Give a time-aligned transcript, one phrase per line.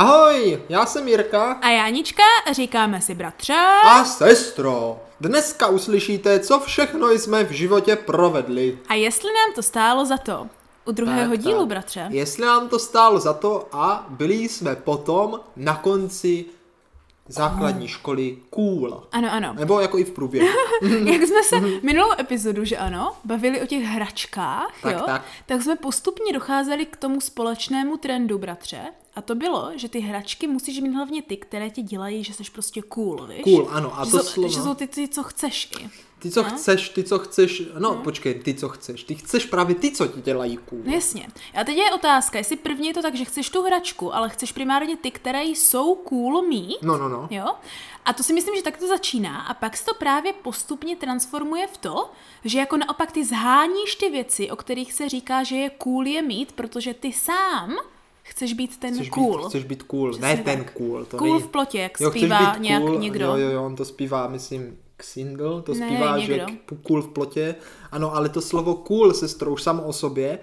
[0.00, 3.54] Ahoj, já jsem Jirka A Jánička, říkáme si bratře.
[3.84, 5.00] a sestro.
[5.20, 8.78] Dneska uslyšíte, co všechno jsme v životě provedli.
[8.88, 10.46] A jestli nám to stálo za to.
[10.84, 11.68] U druhého Tak, dílu, tak.
[11.68, 12.06] bratře.
[12.10, 16.44] Jestli nám to stálo za to a byli jsme potom na konci
[17.28, 19.02] základní školy cool.
[19.12, 19.54] Ano, ano.
[19.58, 20.48] Nebo jako i v průběhu.
[21.04, 25.22] Jak jsme se minulou epizodu, že ano, bavili o těch hračkách, Tak, jo, tak.
[25.46, 28.78] tak jsme postupně docházeli k tomu společnému trendu, bratře.
[29.16, 32.42] A to bylo, že ty hračky musíš mít hlavně ty, které ti dělají, že jsi
[32.52, 33.40] prostě cool, víš?
[33.44, 35.88] Cool, ano, a že to jsou, slovo- Že jsou ty, ty, co chceš i.
[36.18, 39.04] Ty, co chceš, ty, co chceš, no počkej, ty, co chceš.
[39.04, 40.80] Ty chceš právě ty, co ti dělají cool.
[40.84, 41.28] No jasně.
[41.54, 44.52] A teď je otázka, jestli první je to tak, že chceš tu hračku, ale chceš
[44.52, 46.78] primárně ty, které jsou cool mít.
[46.82, 47.28] No, no, no.
[47.30, 47.46] Jo?
[48.04, 51.66] A to si myslím, že tak to začíná a pak se to právě postupně transformuje
[51.66, 52.10] v to,
[52.44, 56.22] že jako naopak ty zháníš ty věci, o kterých se říká, že je cool je
[56.22, 57.76] mít, protože ty sám
[58.28, 59.38] chceš být ten Chceš cool.
[59.38, 60.44] být, chceš být cool, Přesně ne tak.
[60.44, 61.04] ten cool.
[61.04, 63.24] To Cool v plotě, jak Jo, zpívá být nějak cool, někdo.
[63.24, 66.46] Jo, jo, jo, on to zpívá, myslím, Xindl, to Ne, zpívá, že někdo.
[66.66, 67.54] k- cool v plotě.
[67.92, 70.38] Ano, ale to slovo cool, sestro, už samo o sobě,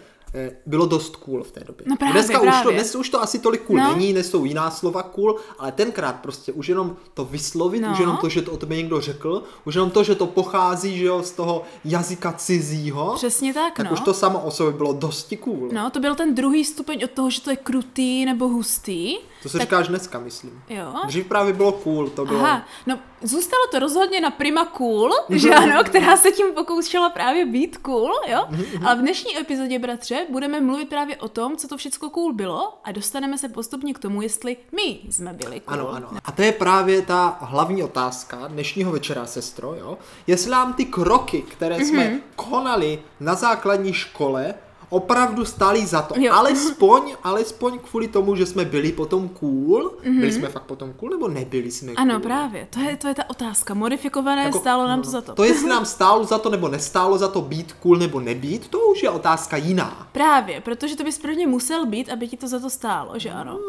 [0.66, 1.86] bylo dost cool v té době.
[1.90, 2.74] No právě, Dneska Už, to, právě.
[2.74, 3.96] dnes už to asi tolik cool No.
[3.96, 7.92] není, dnes jsou jiná slova cool, ale tenkrát prostě už jenom to vyslovit, No.
[7.92, 10.98] už jenom to, že to o tobě někdo řekl, už jenom to, že to pochází,
[10.98, 13.92] že jo, z toho jazyka cizího, Přesně tak, tak no.
[13.92, 15.70] už to samo o sobě bylo dosti cool.
[15.74, 19.16] No, to byl ten druhý stupeň od toho, že to je krutý nebo hustý.
[19.44, 20.64] To se říkáš dneska, myslím.
[20.70, 20.94] Jo.
[21.08, 22.40] Dřív právě bylo cool, to bylo...
[22.40, 27.46] Aha, no zůstalo to rozhodně na Prima Cool, že ano, která se tím pokoušela právě
[27.46, 28.46] být cool, jo?
[28.86, 32.80] Ale v dnešní epizodě, bratře, budeme mluvit právě o tom, co to všechno cool bylo
[32.84, 35.74] a dostaneme se postupně k tomu, jestli my jsme byli cool.
[35.74, 36.08] Ano, ano.
[36.26, 39.98] A to je právě ta hlavní otázka dnešního večera, sestro, jo?
[40.28, 42.20] Jestli nám ty kroky, které jsme Mhm.
[42.36, 44.54] konali na základní škole,
[44.94, 46.14] opravdu stály za to.
[46.18, 46.34] Jo.
[46.34, 49.92] Alespoň, alespoň kvůli tomu, že jsme byli potom cool.
[50.04, 52.02] Byli jsme fakt potom cool, nebo nebyli jsme cool?
[52.02, 53.74] Ano, právě, to je, to je ta otázka.
[53.74, 55.34] Modifikované, Jako- stálo nám no, to za to.
[55.36, 58.80] To, jestli nám stálo za to, nebo nestálo za to být cool, nebo nebýt, to
[58.80, 60.08] už je otázka jiná.
[60.12, 63.60] Právě, protože to bys prvně musel být, aby ti to za to stálo, že ano?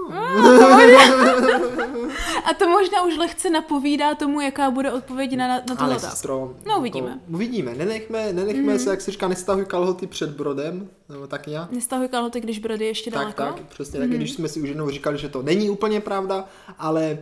[2.45, 6.11] A to možná už lehce napovídá tomu, jaká bude odpověď na, na tuto Ale otázku.
[6.11, 7.11] sestro, No, uvidíme.
[7.11, 7.19] Mhm.
[7.19, 7.75] To, uvidíme.
[7.75, 11.71] Nenechme, nenechme se, jak se říká, nestahuj kalhoty před brodem, nebo tak nějak.
[11.71, 13.43] Nestahuj kalhoty, když brody ještě Tak, daleko.
[13.43, 16.45] tak, přesně tak, když jsme si už jednou říkali, že to není úplně pravda,
[16.79, 17.19] ale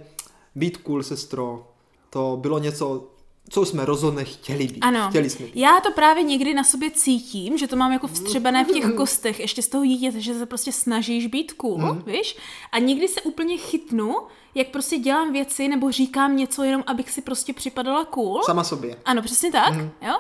[0.54, 1.68] být cool, sestro,
[2.10, 3.08] to bylo něco,
[3.48, 4.78] co jsme rozhodně chtěli být.
[4.80, 5.56] Ano, Chtěli jsme být.
[5.56, 9.41] já to právě někdy na sobě cítím, že to mám jako vstřebané v těch kostech,
[9.41, 12.03] ještě z toho dítěte, že se prostě snažíš být cool, Mhm.
[12.06, 12.36] víš?
[12.72, 14.16] A někdy se úplně chytnu,
[14.54, 18.42] jak prostě dělám věci nebo říkám něco jenom, abych si prostě připadala cool.
[18.42, 18.97] Sama sobě.
[19.04, 19.91] Ano, přesně tak, Mhm.
[20.03, 20.14] jo.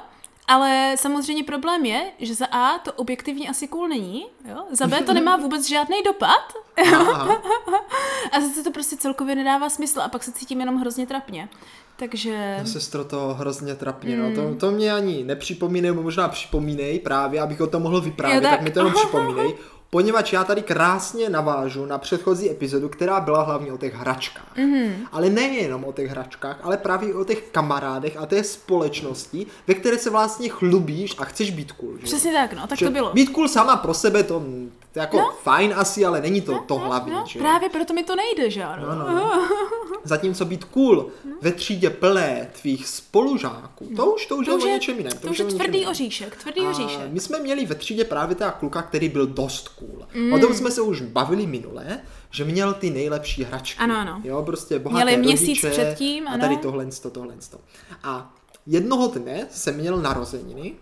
[0.48, 4.64] Ale samozřejmě problém je, že za A to objektivně asi cool není, jo?
[4.70, 6.52] za B to nemá vůbec žádný dopad
[8.32, 11.48] a zase to prostě celkově nedává smysl a pak se cítím jenom hrozně trapně.
[11.96, 12.60] Takže...
[12.64, 14.24] Sestro, to hrozně trapně, no.
[14.24, 14.34] Hmm.
[14.34, 18.50] To, to mě ani nepřipomínej, nebo možná připomínej právě, abych o tom mohl vyprávět, Jo,
[18.50, 18.58] tak.
[18.58, 18.62] tak.
[18.62, 19.54] mi to jenom připomínej.
[19.90, 24.56] Poněvadž já tady krásně navážu na předchozí epizodu, která byla hlavně o těch hračkách.
[24.56, 24.92] Mm-hmm.
[25.12, 29.98] Ale nejenom o těch hračkách, ale právě o těch kamarádech a té společnosti, ve které
[29.98, 31.98] se vlastně chlubíš a chceš být cool.
[31.98, 32.04] Že?
[32.04, 33.12] Přesně tak, no, tak Že to bylo.
[33.12, 34.42] Být cool sama pro sebe, to,
[34.92, 35.30] to jako no.
[35.42, 37.12] fajn asi, ale není to to hlavní.
[37.12, 37.38] No, že?
[37.38, 38.86] právě proto mi to nejde, že ano.
[38.88, 39.48] No, no, no.
[40.04, 41.08] Zatímco být cool
[41.42, 45.12] ve třídě plné tvých spolužáků, to už, to už, To je o něčem jiném.
[45.18, 45.90] to už je tvrdý jiném.
[45.90, 47.00] oříšek, tvrdý A oříšek.
[47.10, 50.06] my jsme měli ve třídě právě teda kluka, který byl dost cool.
[50.14, 50.32] Mm.
[50.32, 53.78] O tom jsme se už bavili minule, že měl ty nejlepší hračky.
[53.78, 54.20] Ano, ano.
[54.24, 56.40] Jo, prostě bohaté Měli měsíc rodiče předtím, A ano.
[56.40, 57.34] tady tohle, to, tohle.
[57.50, 57.58] to.
[58.02, 58.34] A
[58.66, 60.72] jednoho dne jsem měl narozeniny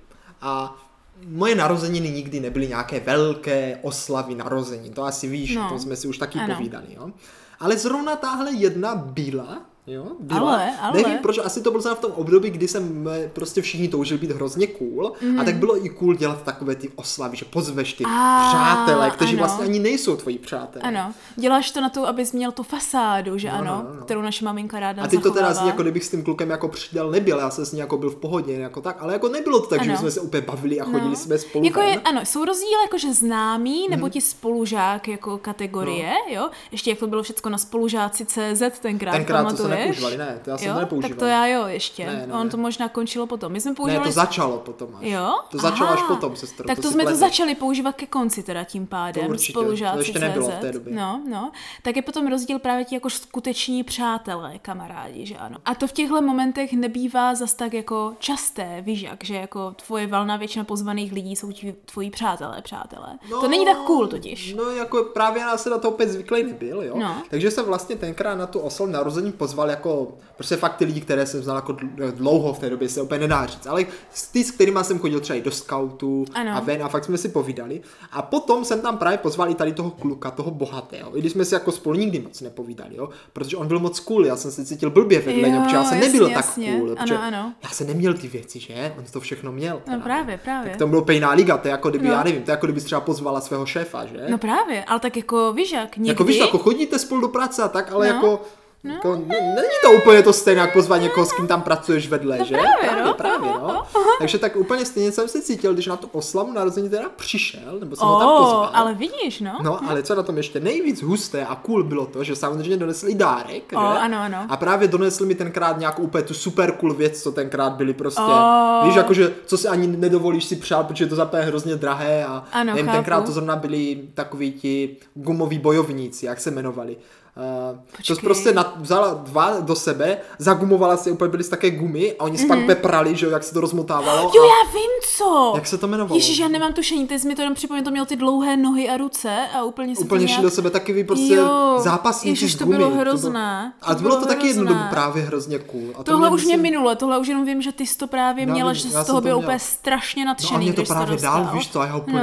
[0.40, 0.82] a
[1.26, 4.92] moje narozeniny nikdy nebyly nějaké velké oslavy narozenin.
[4.92, 5.68] To asi víš, No.
[5.68, 6.54] to jsme si už taky Ano.
[6.54, 6.86] povídali.
[6.90, 7.10] Jo?
[7.60, 10.40] Ale zrovna tahle jedna byla, jo, byla.
[10.54, 11.02] Ale, ale.
[11.02, 14.30] Nevím, proč, asi to bylo v tom období, kdy jsem eh, prostě všichni toužili být
[14.30, 15.40] hrozně cool Mhm.
[15.40, 19.30] a tak bylo i cool dělat takové ty oslavy, že pozveš ty A, přátelé, kteří
[19.32, 19.38] ano.
[19.38, 20.82] vlastně ani nejsou tvoji přátelé.
[20.84, 24.02] Ano, děláš to na to, abys měl tu fasádu, že No, no, ano, no, no.
[24.04, 25.54] kterou naše maminka ráda A ty to teda zachovává.
[25.60, 28.10] zní, jako kdybych s tím klukem jako přidal nebyl, já jsem s ní jako byl
[28.10, 29.98] v pohodě, jako tak, ale jako nebylo to tak, že Ano.
[29.98, 31.16] jsme se úplně bavili a chodili No.
[31.16, 34.10] jsme spolu Jako je, ano, jsou rozdíly jakože známý, nebo Mhm.
[34.10, 36.50] ti spolužák jako kategorie, jo?
[36.72, 39.42] Ještě jak to bylo všecko na spolužáci CZ tenkrát, Tenkrát
[39.76, 40.74] to nepoužívali, ne, to já jsem jo?
[40.74, 41.08] to nepoužíval.
[41.10, 42.06] Tak to já jo ještě.
[42.06, 42.50] Ne, ne, On ne.
[42.50, 43.52] to možná končilo potom.
[43.52, 44.08] My jsme Ne, používali...
[44.08, 45.06] to začalo potom až.
[45.06, 45.38] Jo?
[45.50, 46.08] To začalo až Aha.
[46.14, 46.66] potom, sestro.
[46.66, 47.20] Tak to, si jsme to pleteš.
[47.20, 50.60] začali používat ke konci teda tím pádem, To určitě, spolužáci to ještě nebylo v CZ.
[50.60, 50.94] té době.
[50.94, 51.52] No, no.
[51.82, 55.56] Tak je potom rozdíl právě ti jako skuteční přátelé, kamarádi, že ano.
[55.64, 60.06] A to v těchto momentech nebývá zas tak jako časté, víš jak, že jako tvoje
[60.06, 63.18] valná většina pozvaných lidí jsou ti tvoji přátelé, přátelé.
[63.30, 64.54] to není tak cool totiž.
[64.54, 66.94] No jako právě já se na to opět zvyklý nebyl, jo.
[66.98, 67.22] No.
[67.30, 71.26] Takže jsem vlastně tenkrát na tu oslavu narození pozval jako prostě fakt ty lidi, které
[71.26, 73.84] jsem znal jako dl- dlouho v té době, se úplně nedá říct, ale
[74.14, 76.56] s- ty, s kterými jsem chodil třeba i do scoutu Ano.
[76.56, 77.80] a ven a fakt jsme si povídali.
[78.12, 81.44] A potom jsem tam právě pozval i tady toho kluka, toho bohatého, i když jsme
[81.44, 84.64] si jako spolu nikdy moc nepovídali, jo, protože on byl moc cool, já jsem se
[84.64, 86.66] cítil blbě vedle něj, protože já jsem jasně, nebyl jasně.
[86.72, 87.52] tak cool, Ano, ano.
[87.62, 88.94] já jsem neměl ty věci, že?
[88.98, 89.82] On to všechno měl.
[89.90, 90.70] No právě, právě.
[90.70, 92.12] Tak to bylo pejná liga, to je jako kdyby, No.
[92.12, 94.26] já nevím, to je jako kdyby třeba pozvala svého šéfa, že?
[94.28, 96.08] No právě, ale tak jako víš jak, někdy...
[96.08, 98.14] Jako víš, jako chodíte spolu do práce a tak, ale No.
[98.14, 98.42] jako,
[98.84, 102.38] jako ne, není to úplně to stejné, jak pozvat někoho, s kým tam pracuješ vedle,
[102.44, 102.54] že?
[102.54, 103.14] právě, právě, no.
[103.14, 103.82] právě, no.
[104.18, 107.96] Takže tak úplně stejně jsem se cítil, když na tu oslavu narození teda přišel, nebo
[107.96, 108.70] jsem ho tam Oh, pozval.
[108.74, 109.58] ale vidíš, no.
[109.62, 113.14] No, ale co na tom ještě nejvíc husté a cool bylo to, že samozřejmě donesli
[113.14, 113.98] dárek, O, že?
[113.98, 114.36] ano, ano.
[114.48, 118.22] A právě donesli mi tenkrát nějakou úplně tu super cool věc, co tenkrát byly prostě,
[118.22, 118.80] O.
[118.86, 122.64] víš, jakože, co si ani nedovolíš si přát, protože to zapé hrozně drahé a Ano,
[122.64, 122.96] nevím, chápu.
[122.96, 126.96] tenkrát to zrovna byli takoví ti gumoví bojovníci, jak se jmenovali.
[127.36, 128.16] Uh, to Počkej.
[128.16, 132.36] prostě na, vzala dva do sebe, zagumovala si úplně byly z také gumy a oni
[132.36, 132.48] mm-hmm.
[132.48, 134.22] pak peprali, že jo, jak se to rozmotávalo.
[134.22, 134.30] Mhm.
[134.34, 135.52] Jo, a já vím co.
[135.54, 136.16] jak se to jmenovalo?
[136.16, 138.88] Ježíš, já nemám tušení, teď jsi mi to jenom připomněl, to měl ty dlouhé nohy
[138.88, 140.42] a ruce a úplně se Úplně to šli nějak...
[140.42, 142.76] do sebe takový prostě Jo, zápasníci Ježiš, to gumy.
[142.76, 143.72] bylo hrozné.
[143.82, 145.90] A to To bylo bylo to taky jednu dobu právě hrozně cool.
[145.94, 148.46] A to Tohle už mě minulo, tohle už jenom vím, že ty jsi to právě
[148.46, 150.80] Já měla, vím, že z toho to byl úplně strašně No nadšený, a mě to
[150.80, 152.22] jsi právě dál, víš co, a já úplně...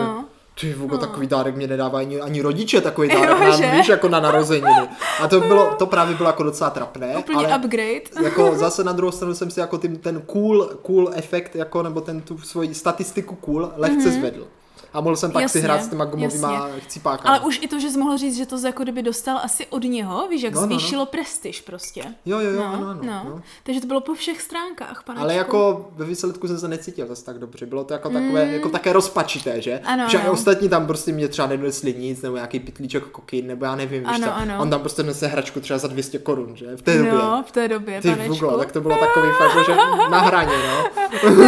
[0.57, 0.69] No.
[0.69, 3.71] Ty vůbec takový dárek mě nedávají ani, ani rodiče, takový dárek Jo, nám, že?
[3.71, 4.89] víš, jako na narozeniny.
[5.21, 7.17] A to bylo, to právě bylo jako docela trapné.
[7.17, 8.01] Úplně ale upgrade.
[8.23, 12.01] jako zase na druhou stranu jsem si jako tím, ten cool, cool efekt, jako, nebo
[12.01, 14.47] ten tu svoji statistiku cool lehce zvedl.
[14.93, 16.79] A mohl jsem pak Jasně, si hrát s těma gumovýma jasně.
[16.81, 17.35] chcípákama.
[17.35, 19.83] Ale už i to, že jsi mohl říct, že to jako kdyby dostal asi od
[19.83, 20.73] něho, víš, jak No, no, no.
[20.79, 22.01] zvýšilo prestiž prostě.
[22.25, 22.99] Jo, jo, jo, No, ano, ano.
[23.03, 23.21] no.
[23.25, 23.41] no.
[23.63, 25.23] Takže to bylo po všech stránkách, panečku.
[25.23, 27.65] Ale jako ve výsledku jsem se necítil zase tak dobře.
[27.65, 29.79] Bylo to jako takové, jako také rozpačité, že?
[29.83, 29.87] Mm.
[29.89, 30.31] Ano, že ano.
[30.31, 34.09] ostatní tam prostě mě třeba nedonesli nic, nebo nějaký pitlíček kokin, nebo já nevím, víš
[34.15, 34.33] Ano, co.
[34.33, 34.55] ano.
[34.59, 36.75] On tam prostě nese hračku třeba za 200 korun, že?
[36.75, 37.11] V té době.
[37.13, 39.75] No, v té době, Ty vůgle, tak to bylo takový fakt, že
[40.09, 40.87] na hraně, no.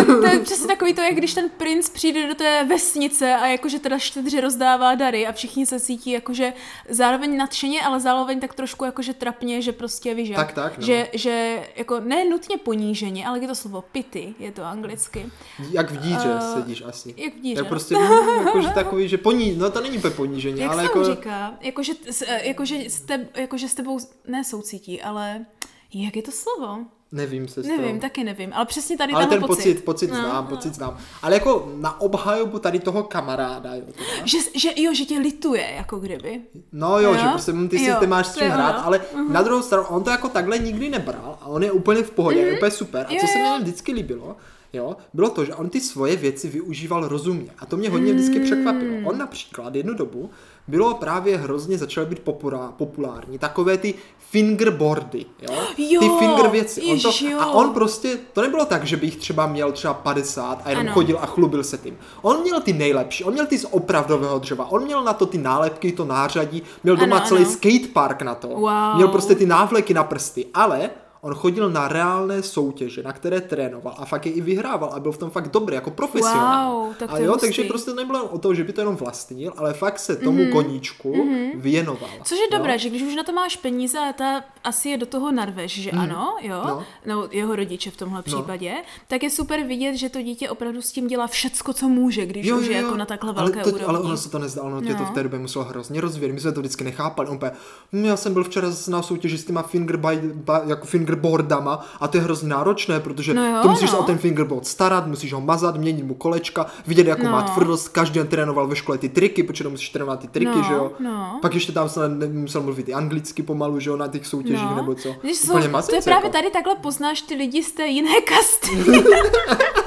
[0.21, 3.79] To je přesně takový to, jak když ten princ přijde do té vesnice a jakože
[3.79, 6.53] teda štědře rozdává dary a všichni se cítí jakože
[6.89, 10.85] zároveň nadšeně, ale zároveň tak trošku jakože trapně, že prostě víš Tak, tak, no.
[10.85, 15.25] že, že jako ne nutně poníženě, ale je to slovo pity, je to anglicky.
[15.71, 17.13] Jak v díře Eh, sedíš asi.
[17.17, 17.59] jak v díře.
[17.61, 17.95] Jak prostě,
[18.45, 21.03] jakože takový, že poní, no to není úplně ponížení, Jak ale jako...
[21.05, 21.53] říká?
[21.61, 21.93] Jakože,
[22.27, 25.45] eh, jakože, s teb, jakože s tebou ne soucítí, ale
[25.93, 26.77] jak je to slovo?
[27.11, 29.55] Nevím, se Nevím, taky nevím, ale přesně tady Ale ten pocit.
[29.55, 30.49] pocit, pocit No, znám, no.
[30.55, 30.97] pocit znám.
[31.21, 34.25] Ale jako na obhajobu tady toho kamaráda, jo, teda.
[34.25, 36.41] Že, že, jo, že tě lituje, jako kdyby.
[36.71, 37.17] No jo, Jo?
[37.21, 40.09] že prostě ty, si, ty máš s čím hrát, ale na druhou stranu on to
[40.09, 43.05] jako takhle nikdy nebral a on je úplně v pohodě, je úplně super.
[43.09, 44.35] A Jo, co se mi vždycky líbilo,
[44.73, 48.39] jo, bylo to, že on ty svoje věci využíval rozumně a to mě hodně vždycky
[48.39, 49.09] překvapilo.
[49.09, 50.29] On například jednu dobu
[50.67, 53.93] bylo právě hrozně, začaly být popura, populární, takové ty
[54.31, 55.55] fingerboardy, jo?
[55.77, 56.81] Jo, ty finger věci.
[56.81, 57.39] On to, jo.
[57.39, 60.85] a on prostě, to nebylo tak, že by jich třeba měl třeba 50 a jenom
[60.85, 60.93] Ano.
[60.93, 61.97] chodil a chlubil se tím.
[62.21, 65.37] On měl ty nejlepší, on měl ty z opravdového dřeva, on měl na to ty
[65.37, 67.51] nálepky, to nářadí, měl doma Ano, celý ano.
[67.51, 68.95] skatepark na to, Wow.
[68.95, 70.89] měl prostě ty návleky na prsty, ale
[71.21, 75.11] on chodil na reálné soutěže, na které trénoval a fakt je i vyhrával a byl
[75.11, 76.75] v tom fakt dobrý, jako profesionál.
[76.75, 77.47] Wow, tak a jo, hustý.
[77.47, 80.51] takže prostě nebylo o to, že by to jenom vlastnil, ale fakt se tomu mm-hmm.
[80.51, 81.51] koníčku mm-hmm.
[81.55, 82.09] věnoval.
[82.23, 82.57] Což je jo?
[82.57, 85.81] dobré, že když už na to máš peníze a ta asi je do toho narveš,
[85.81, 86.83] že ano, jo, No.
[87.05, 87.27] no.
[87.31, 88.73] jeho rodiče v tomhle případě,
[89.07, 92.51] tak je super vidět, že to dítě opravdu s tím dělá všecko, co může, když
[92.51, 93.85] už je jako na takhle ale velké to, úrovni.
[93.85, 95.05] Ale ono se to nezdá, ono tě to No.
[95.05, 96.33] v té době muselo hrozně rozvíjet.
[96.33, 97.29] My jsme to vždycky nechápali.
[97.29, 97.51] On úplně,
[97.93, 102.17] hm, já jsem byl včera na soutěži s těma fingerby, ba, jako fingerboardama a to
[102.17, 104.01] je hrozně náročné, protože No jo, to musíš se no.
[104.01, 107.31] o ten fingerboard starat, musíš ho mazat, měnit mu kolečka, vidět, jakou No.
[107.31, 107.89] má tvrdost.
[107.89, 110.73] Každý den trénoval ve škole ty triky, protože to musíš trénovat ty triky, No, že
[110.73, 110.91] jo.
[110.99, 111.39] no.
[111.41, 111.99] Pak ještě tam se
[112.31, 115.15] musel mluvit i anglicky pomalu, že jo, na těch soutěžích nebo co.
[115.23, 116.29] Jsou, to je právě jako.
[116.29, 118.83] tady takhle poznáš ty lidi z té jiné kasty.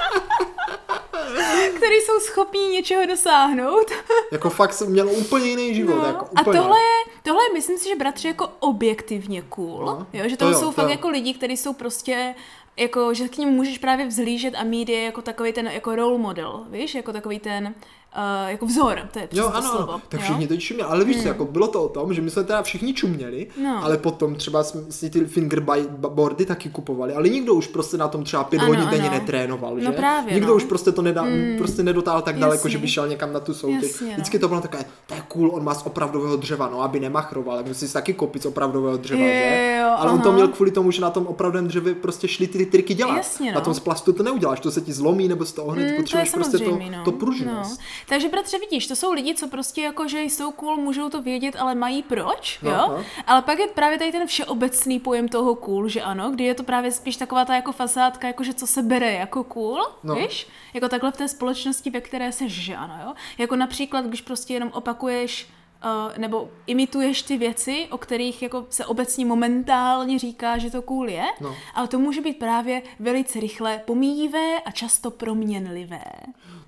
[1.77, 3.91] který jsou schopní něčeho dosáhnout.
[4.33, 5.97] Jako fakt jsem měl úplně jiný život.
[5.97, 6.07] No.
[6.07, 6.59] Jako, A úplně.
[6.59, 9.85] tohle je, tohle je, myslím si, že bratři jako objektivně cool.
[9.87, 10.91] No, jo, že to to jo, jsou to fakt jo.
[10.91, 12.35] jako lidi, kteří jsou prostě
[12.77, 16.19] jako, že k ním můžeš právě vzlížet a mít je jako takový ten jako role
[16.19, 17.75] model, víš, jako takový ten
[18.17, 19.93] uh, jako vzor, to je přesně Jo, ano, slovo.
[19.93, 20.03] ano.
[20.09, 20.25] tak jo?
[20.25, 22.63] všichni to čuměli, ale víš co, jako bylo to o tom, že my jsme teda
[22.63, 23.85] všichni čuměli, No.
[23.85, 25.25] ale potom třeba jsme si ty
[25.67, 29.79] fingerboardy taky kupovali, ale nikdo už prostě na tom třeba pět Ano, hodin denně netrénoval,
[29.81, 29.85] že?
[29.87, 30.55] No právě, nikdo no.
[30.55, 31.25] už prostě to nedá,
[31.59, 32.71] prostě nedotáhl tak daleko, jasně.
[32.71, 33.83] že by šel někam na tu soutěž.
[33.83, 34.13] Jasně, no.
[34.13, 37.55] Vždycky to bylo takové, to je cool, on má z opravdového dřeva, no aby nemachroval,
[37.55, 39.79] ale musí si taky koupit z opravdového dřeva, Jo, že?
[39.81, 40.35] jo, ale on to aha.
[40.37, 43.17] měl kvůli tomu, že na tom opravdovém dřevě prostě šli ty, ty triky dělat.
[43.17, 43.65] Jasně, Na no.
[43.65, 45.97] tom z plastu to neuděláš, to se ti zlomí nebo z toho hned Mm, je
[45.97, 47.05] potřebuješ prostě to, no.
[47.05, 47.81] to pružnost.
[48.09, 51.57] Takže bratře, vidíš, to jsou lidi, co prostě jako, že jsou cool, můžou to vědět,
[51.59, 52.77] ale mají proč, No, jo?
[52.89, 53.05] no.
[53.27, 56.63] Ale pak je právě tady ten všeobecný pojem toho cool, že ano, kdy je to
[56.63, 60.15] právě spíš taková ta jako fasádka, jako že co se bere jako cool, No.
[60.15, 60.47] víš?
[60.75, 63.13] Jako takhle v té společnosti, ve které seš, že ano, jo?
[63.39, 65.49] Jako například, když prostě jenom opakuješ
[65.85, 71.09] Uh, nebo imituješ ty věci, o kterých jako se obecně momentálně říká, že to cool
[71.09, 71.55] je, No.
[71.75, 76.05] ale to může být právě velice rychle pomíjivé a často proměnlivé.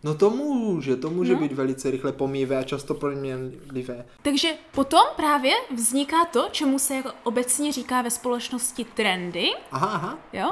[0.05, 1.39] No to může, to může No.
[1.41, 4.07] být velice rychle pomíjivé a často proměnlivé.
[4.23, 10.19] Takže potom právě vzniká to, čemu se jako obecně říká ve společnosti trendy, Aha, aha.
[10.33, 10.51] jo?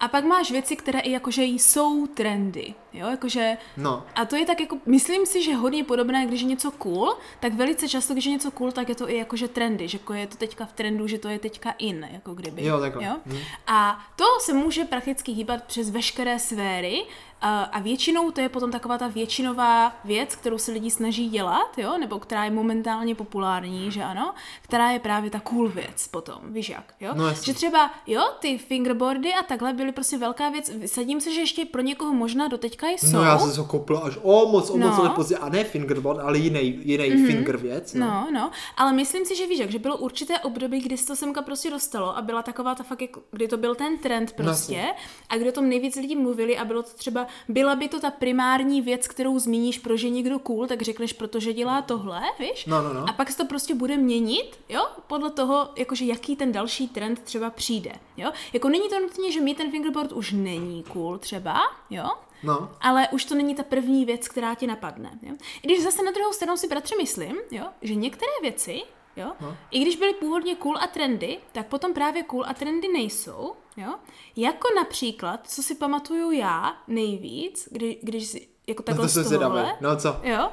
[0.00, 3.06] A pak máš věci, které i jakože jsou trendy, jo?
[3.06, 4.04] Jakože No.
[4.14, 7.54] a to je tak jako, myslím si, že hodně podobné, když je něco cool, tak
[7.54, 10.26] velice často, když je něco cool, tak je to i jakože trendy, že jako je
[10.26, 12.64] to teďka v trendu, že to je teďka in, jako kdyby.
[12.64, 13.04] Jo, takhle.
[13.04, 13.12] Jo?
[13.26, 13.38] Mhm.
[13.66, 17.02] A to se může prakticky hýbat přes veškeré sféry
[17.40, 21.98] a, většinou to je potom taková ta většinová věc, kterou se lidi snaží dělat, jo,
[21.98, 26.68] nebo která je momentálně populární, že ano, která je právě ta cool věc potom, víš
[26.68, 27.12] jak, jo?
[27.16, 31.40] No že třeba, jo, ty fingerboardy a takhle byly prostě velká věc, sadím se, že
[31.40, 33.12] ještě pro někoho možná doteďka jsou.
[33.12, 35.02] No já jsem se koupil až o moc, o moc No.
[35.02, 35.38] let později.
[35.38, 37.26] A ne fingerboard, ale jiný, jiný mm-hmm.
[37.26, 37.94] finger věc.
[37.94, 38.06] No.
[38.06, 41.16] No, no, ale myslím si, že víš, jak, že bylo určité období, kdy se to
[41.16, 44.84] semka prostě dostalo a byla taková ta fakt, jako, kdy to byl ten trend prostě
[45.28, 48.10] a kdy o tom nejvíc lidí mluvili a bylo to třeba, byla by to ta
[48.10, 52.66] primární věc, kterou zmíníš, proč je někdo cool, tak řekneš, protože dělá tohle, víš?
[52.66, 53.04] No, no, no.
[53.08, 57.20] A pak se to prostě bude měnit, jo, podle toho, jakože jaký ten další trend
[57.20, 58.32] třeba přijde, jo?
[58.52, 62.08] Jako není to nutně, že mít ten fingerboard už není cool třeba, jo?
[62.42, 62.70] no.
[62.80, 65.18] Ale už to není ta první věc, která ti napadne.
[65.22, 65.34] Jo?
[65.62, 68.82] I když zase na druhou stranu si bratře myslím, jo, že některé věci,
[69.18, 69.56] jo, no.
[69.70, 73.52] i když byly původně cool a trendy, tak potom právě cool a trendy nejsou.
[73.76, 73.94] Jo?
[74.36, 79.24] Jako například, co si pamatuju já nejvíc, kdy, když si jako No takhle to jsem
[79.24, 79.52] zvědavý.
[79.52, 80.16] tohohle, No co?
[80.22, 80.48] jo,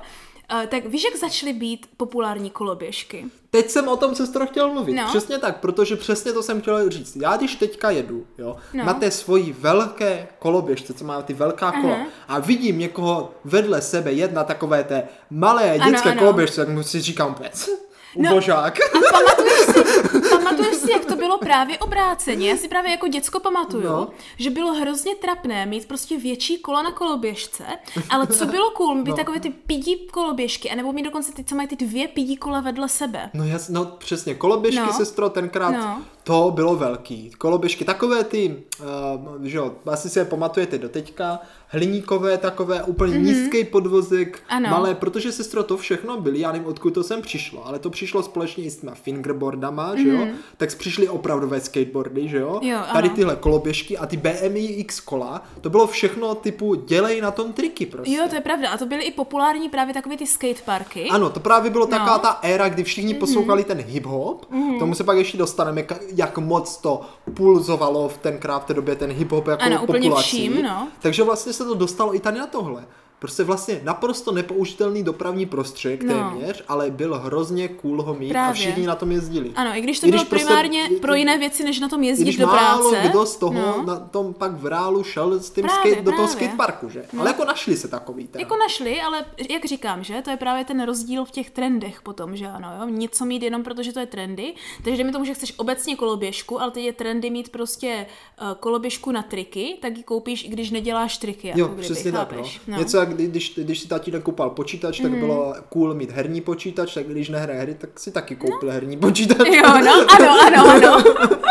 [0.53, 3.25] Uh, tak víš, jak začaly být populární koloběžky?
[3.49, 4.93] Teď jsem o tom sestro chtěl mluvit.
[4.93, 5.07] No.
[5.07, 7.15] Přesně tak, protože přesně to jsem chtěl říct.
[7.15, 8.85] Já když teďka jedu, jo, No.
[8.85, 12.05] na té svojí velké koloběžce, co má ty velká kola, Aha.
[12.27, 16.19] a vidím někoho vedle sebe jet na takové té malé Ano, dětské ano.
[16.19, 17.69] koloběžce, tak mu si říkám pec.
[18.17, 18.31] No.
[18.31, 18.79] Ubožák.
[18.79, 19.81] A pamatuješ si,
[20.29, 22.49] pamatuješ si, jak to bylo právě obráceně?
[22.49, 24.07] Já si právě jako děcko pamatuju, No.
[24.37, 27.63] že bylo hrozně trapné mít prostě větší kola na koloběžce,
[28.09, 29.15] ale co bylo cool, být No.
[29.17, 32.89] takové ty pidí koloběžky, anebo mít dokonce ty, co mají ty dvě pidí kola vedle
[32.89, 33.29] sebe.
[33.33, 34.93] No jas, no přesně, koloběžky, No.
[34.93, 36.01] sestro, tenkrát No.
[36.23, 37.31] to bylo velký.
[37.37, 43.13] Koloběžky, takové ty, uh, že jo, asi si je pamatujete do teďka, hliníkové takové, úplně
[43.13, 43.21] mm-hmm.
[43.23, 44.65] nízký podvozek, Mhm.
[44.65, 44.69] Ano.
[44.69, 48.23] malé, protože sestro to všechno byly, já nevím, odkud to sem přišlo, ale to přišlo
[48.23, 50.27] společně i s těma fingerboardama, že jo,
[50.57, 52.59] tak přišly opravdové skateboardy, že jo.
[52.63, 53.15] Jo, tady ano.
[53.15, 57.85] tyhle koloběžky a ty BMI X kola, to bylo všechno typu dělej na tom triky
[57.85, 58.13] prostě.
[58.15, 58.69] Jo, to je pravda.
[58.69, 61.09] A to byly i populární právě takové ty skateparky.
[61.09, 62.13] Ano, to právě bylo taková No.
[62.13, 62.21] Mhm.
[62.21, 64.37] ta éra, kdy všichni poslouchali ten hip-hop.
[64.79, 67.01] Tomu se pak ještě dostaneme, jak moc to
[67.33, 70.27] pulzovalo v tenkrát v té době ten hip-hop jako Ano, úplně populací.
[70.49, 70.87] vším, no.
[70.99, 72.85] Takže vlastně se to dostalo i tady na tohle.
[73.19, 76.13] Prostě vlastně naprosto nepoužitelný dopravní prostředek No.
[76.13, 78.53] téměř, ale byl hrozně cool ho mít a Právě.
[78.53, 79.51] všichni na tom jezdili.
[79.55, 82.23] Ano, i když to I bylo prostě- primárně pro jiné věci, než na tom jezdit
[82.23, 83.09] když do málo práce.
[83.09, 83.83] kdo z toho no.
[83.85, 86.47] na tom pak v reálu šel s tím Právě, skate, do toho právě.
[86.47, 87.05] skateparku, že?
[87.19, 88.39] Ale jako našli se takový teda.
[88.41, 92.35] Jako našli, ale jak říkám, že to je právě ten rozdíl v těch trendech potom,
[92.35, 92.89] že ano, jo?
[92.89, 94.53] něco mít jenom protože to je trendy,
[94.83, 98.05] takže mi tomu, že chceš obecně koloběžku, ale teď je trendy mít prostě
[98.41, 102.11] uh, koloběžku na triky, tak ji koupíš, i když neděláš triky, jako Jo, kdyby, přesně
[102.11, 102.37] tak, no.
[102.37, 102.61] chápeš?
[102.67, 102.77] no.
[102.77, 107.07] Něco jak když, když si tatínek koupal počítač, tak bylo cool mít herní počítač, tak
[107.07, 109.47] když nehraje hry, tak si taky koupil herní počítač.
[109.47, 111.03] Jo, no, ano, ano, ano.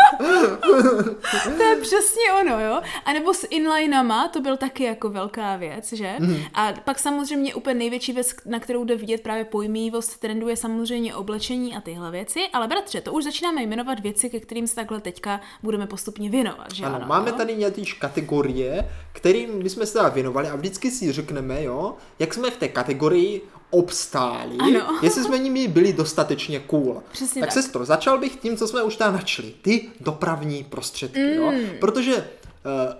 [1.57, 2.81] to je přesně ono, jo.
[3.05, 6.15] A nebo s inlinama, to byl taky jako velká věc, že?
[6.19, 6.37] Mhm.
[6.53, 11.15] A pak samozřejmě úplně největší věc, na kterou jde vidět právě pojmívost trendu, je samozřejmě
[11.15, 12.39] oblečení a tyhle věci.
[12.53, 16.73] Ale bratře, to už začínáme jmenovat věci, ke kterým se takhle teďka budeme postupně věnovat,
[16.73, 17.05] že Ano, ano?
[17.07, 17.35] máme jo?
[17.37, 22.51] tady nějaké kategorie, kterým jsme se teda věnovali a vždycky si řekneme, jo, jak jsme
[22.51, 24.99] v té kategorii obstáli, Ano.
[25.01, 27.03] jestli jsme nimi byli dostatečně cool.
[27.11, 27.53] Přesně tak tak.
[27.53, 29.53] sestro, začal bych tím, co jsme už tam načli.
[29.61, 31.33] Ty dopravní prostředky, mm.
[31.33, 31.53] jo.
[31.79, 32.21] Protože uh,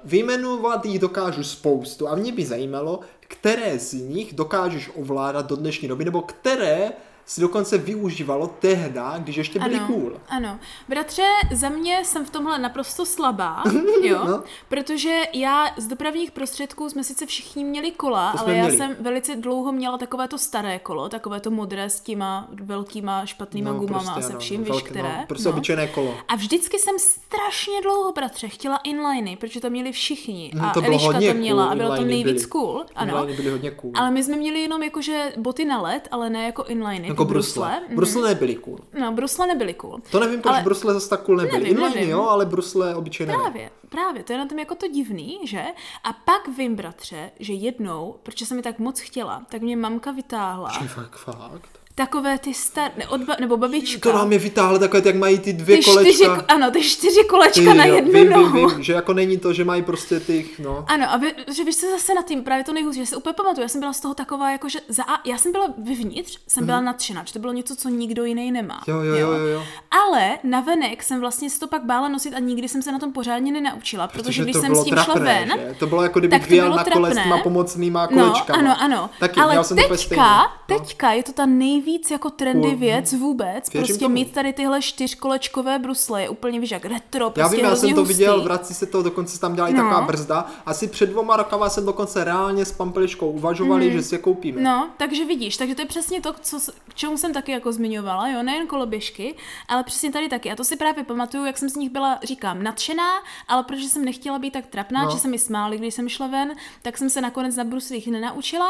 [0.04, 5.88] vyjmenovat jich dokážu spoustu a mě by zajímalo, které z nich dokážeš ovládat do dnešní
[5.88, 6.92] doby, nebo které
[7.26, 10.14] si dokonce využívalo tehda, když ještě byli ano, cool.
[10.30, 10.60] Ano.
[10.90, 13.64] Bratře, za mě jsem v tomhle naprosto slabá,
[14.04, 14.44] jo, No.
[14.70, 18.78] protože já z dopravních prostředků jsme sice všichni měli kola, To ale já měli.
[18.78, 23.72] jsem velice dlouho měla takové to staré kolo, takové to modré s těma velkýma špatnýma
[23.72, 25.18] gumama a se vším, víš, velké, které.
[25.18, 26.18] No, prostě obyčejné kolo.
[26.28, 30.52] A vždycky jsem strašně dlouho, bratře, chtěla inliny, protože to měli všichni.
[30.56, 32.46] Mhm, A to bylo Eliška hodně to měla cool, a bylo to nejvíc byly.
[32.48, 32.86] cool.
[32.96, 33.14] Ano.
[33.18, 33.92] Inliny byly hodně cool.
[33.96, 37.30] Ale my jsme měli jenom jakože boty na led, ale ne jako inliny, jako ty
[37.30, 37.82] brusle.
[37.88, 37.96] Mhm.
[37.96, 38.80] Brusle nebyly cool.
[39.00, 40.00] No, brusle nebyly cool.
[40.12, 41.60] To nevím, proč Ale- brusle zase tak cool nebyly.
[41.64, 42.10] Nevím, Inliny nevím.
[42.10, 43.40] jo, ale brusle obyčejné ne.
[43.44, 45.64] Právě, právě, to je na tom jako to divný, že?
[46.04, 50.12] A pak vím, bratře, že jednou, protože jsem mi tak moc chtěla, tak mě mamka
[50.12, 51.68] vytáhla Fakt, fakt.
[51.96, 52.92] Takové ty star...
[52.98, 53.36] Ne, od ba...
[53.40, 54.12] nebo babička.
[54.12, 56.12] To nám je vytáhlo takové, jak mají ty dvě ty kolečka.
[56.14, 58.54] čtyři, ano, ty čtyři kolečka Ty, na jednu vím, nohu.
[58.68, 60.86] Vím, vím, že jako není to, že mají prostě těch, no.
[60.88, 63.34] Ano, a vy, že víš se zase na tím, právě to nejhůř, že se úplně
[63.34, 66.66] pamatuju, já jsem byla z toho taková, jako že za já jsem byla vyvnitř, jsem
[66.66, 68.82] byla nadšená, že to bylo něco, co nikdo jiný nemá.
[68.88, 69.64] Jo, jo, jo, jo, jo.
[70.08, 73.12] Ale navenek jsem vlastně si to pak bála nosit a nikdy jsem se na tom
[73.14, 75.76] pořádně nenaučila, protože, Protože když jsem s tím šla trapné, ven, že?
[75.80, 78.60] To bylo jako kdybych vyjel na kole s těma pomocnýma No, kolečkama.
[78.60, 79.10] ano, ano.
[79.20, 80.38] Taky, Ale jsem teďka,
[80.70, 80.78] No.
[80.80, 81.46] teďka je to ta
[81.86, 82.78] nejvíc jako trendy Cool.
[82.80, 83.70] věc vůbec.
[83.74, 84.14] Věřím prostě tomu.
[84.14, 87.94] mít tady tyhle čtyřkolečkové brusle je úplně, víš, jak retro, Já prostě vím, já jsem
[87.94, 88.14] to hustý.
[88.14, 89.84] viděl, vrací se to, dokonce tam dělají No.
[89.84, 90.46] taková brzda.
[90.66, 94.62] Asi před dvoma rokama jsem dokonce reálně s Pampeliškou uvažovali, že si je koupíme.
[94.62, 98.28] No, takže vidíš, takže to je přesně to, co, k čemu jsem taky jako zmiňovala,
[98.30, 99.36] jo, nejen koloběžky,
[99.68, 100.52] ale přesně tady taky.
[100.52, 103.10] A to si právě pamatuju, jak jsem z nich byla, říkám, nadšená,
[103.48, 105.12] ale protože jsem nechtěla být tak trapná, no.
[105.12, 106.52] že se mi smáli, když jsem šla ven,
[106.82, 108.68] tak jsem se nakonec na bruslích nenaučila.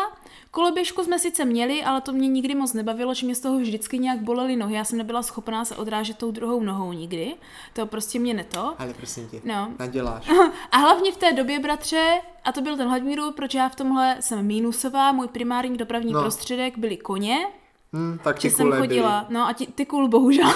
[0.55, 3.99] Koloběžku jsme sice měli, ale to mě nikdy moc nebavilo, že mě z toho vždycky
[3.99, 4.75] nějak bolely nohy.
[4.75, 7.33] Já jsem nebyla schopná se odrážet tou druhou nohou nikdy.
[7.73, 8.75] To prostě mě neto.
[8.77, 9.71] Ale prosím tě, No.
[9.79, 10.29] naděláš.
[10.71, 13.75] A hlavně v té době, bratře, a to byl ten hlavní důvod, proč já v
[13.75, 16.21] tomhle jsem mínusová, můj primární dopravní No.
[16.21, 17.37] prostředek byly koně,
[17.95, 20.49] Hm, tak že ty jsem chodila, no a ti, ty kul bohužel.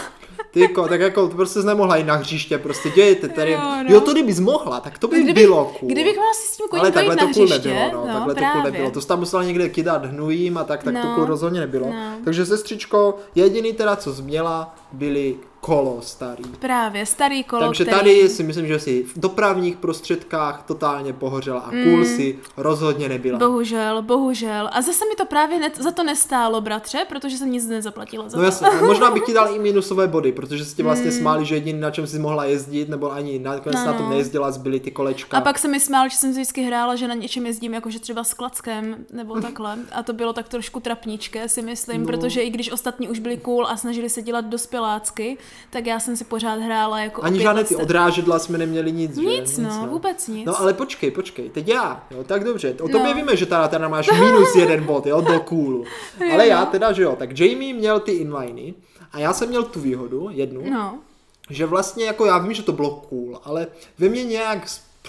[0.51, 3.51] Ty ko, tak jako to prostě nemohla jít na hřiště, prostě dějte tady.
[3.51, 3.83] Jo, no.
[3.87, 5.89] jo to kdybys mohla, tak to by Kdybych- bylo cool.
[5.89, 8.39] Kdybych mohla si s tím koním Ale takhle to hřiště, nebylo, no, no, takhle to
[8.39, 8.61] právě.
[8.61, 8.91] cool nebylo.
[8.91, 11.15] To jsi tam musela někde kydat hnujím a tak, tak to No.
[11.15, 11.87] cool rozhodně nebylo.
[11.89, 12.11] No.
[12.23, 16.43] Takže sestřičko, jediný teda, co jsi měla, byly kolo starý.
[16.59, 17.97] Právě, starý kolo, Takže který...
[17.97, 23.39] tady si myslím, že si v dopravních prostředkách totálně pohořela a cool si rozhodně nebyla.
[23.39, 24.69] Bohužel, bohužel.
[24.73, 28.37] A zase mi to právě ne, za to nestálo, bratře, protože jsem nic nezaplatila za
[28.37, 28.45] No to.
[28.45, 31.79] jasně, možná bych ti dal i minusové body, protože si tě vlastně smáli, že jediný
[31.79, 33.85] na čem jsi mohla jezdit, nebo ani nakonec Hmm.
[33.87, 35.37] No, na tom nejezdila, zbyly ty kolečka.
[35.37, 37.99] A pak se mi smál, že jsem si vždycky hrála, že na něčem jezdím, jakože
[37.99, 39.77] třeba s klackem, nebo takhle.
[39.91, 42.07] A to bylo tak trošku trapničké, si myslím, no.
[42.07, 45.37] protože i když ostatní už byli cool a snažili se dělat dospělácky,
[45.69, 47.83] tak já jsem si pořád hrála jako Ani žádné ty 25.
[47.83, 49.21] odrážedla jsme neměli nic, že?
[49.21, 50.45] Nic, no, vůbec nic.
[50.45, 53.13] No ale počkej, počkej, teď já, jo, tak dobře, o tobě No.
[53.13, 55.85] víme, že teda, teda máš minus jeden bod, jo, do coolu.
[56.33, 58.73] Ale já teda, že jo, tak Jamie měl ty inliny
[59.11, 60.97] a já jsem měl tu výhodu, jednu, No,
[61.49, 64.67] že vlastně jako já vím, že to bylo cool, ale ve mně nějak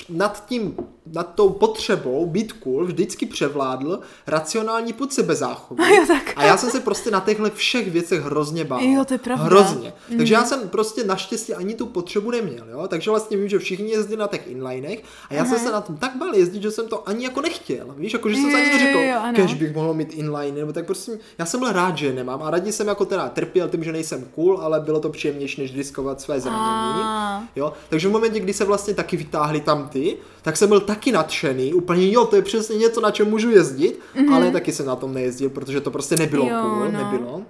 [0.09, 0.77] nad tím,
[1.13, 5.83] nad tou potřebou být cool vždycky převládl racionální put sebezáchovy.
[5.95, 6.33] Jo, tak.
[6.37, 8.81] A já jsem se prostě na těchto všech věcech hrozně bál.
[8.83, 9.45] Jo, to je pravda.
[9.45, 9.93] Hrozně.
[10.09, 10.19] Mhm.
[10.19, 12.89] Takže já jsem prostě naštěstí ani tu potřebu neměl, jo.
[12.89, 15.97] Takže vlastně vím, že všichni jezdí na těch inlinech a já jsem se na tom
[15.97, 17.95] tak bál jezdit, že jsem to ani jako nechtěl.
[17.97, 20.87] Víš, jako že jsem Jo, se ani neřekl, kež bych mohl mít inline, nebo tak
[20.87, 23.93] prostě já jsem byl rád, že nemám a raději jsem jako teda trpěl tím, že
[23.93, 27.03] nejsem cool, ale bylo to příjemnější, než riskovat své zranění.
[27.05, 27.43] A.
[27.57, 27.73] Jo?
[27.89, 31.75] Takže v momentě, kdy se vlastně taky vytáhli tam ty, tak jsem byl taky nadšený,
[31.75, 34.35] úplně jo, to je přesně něco, na čem můžu jezdit, mm-hmm.
[34.35, 36.99] ale taky jsem na tom nejezdil, protože to prostě nebylo Jo, cool, no.
[37.05, 37.43] nebylo.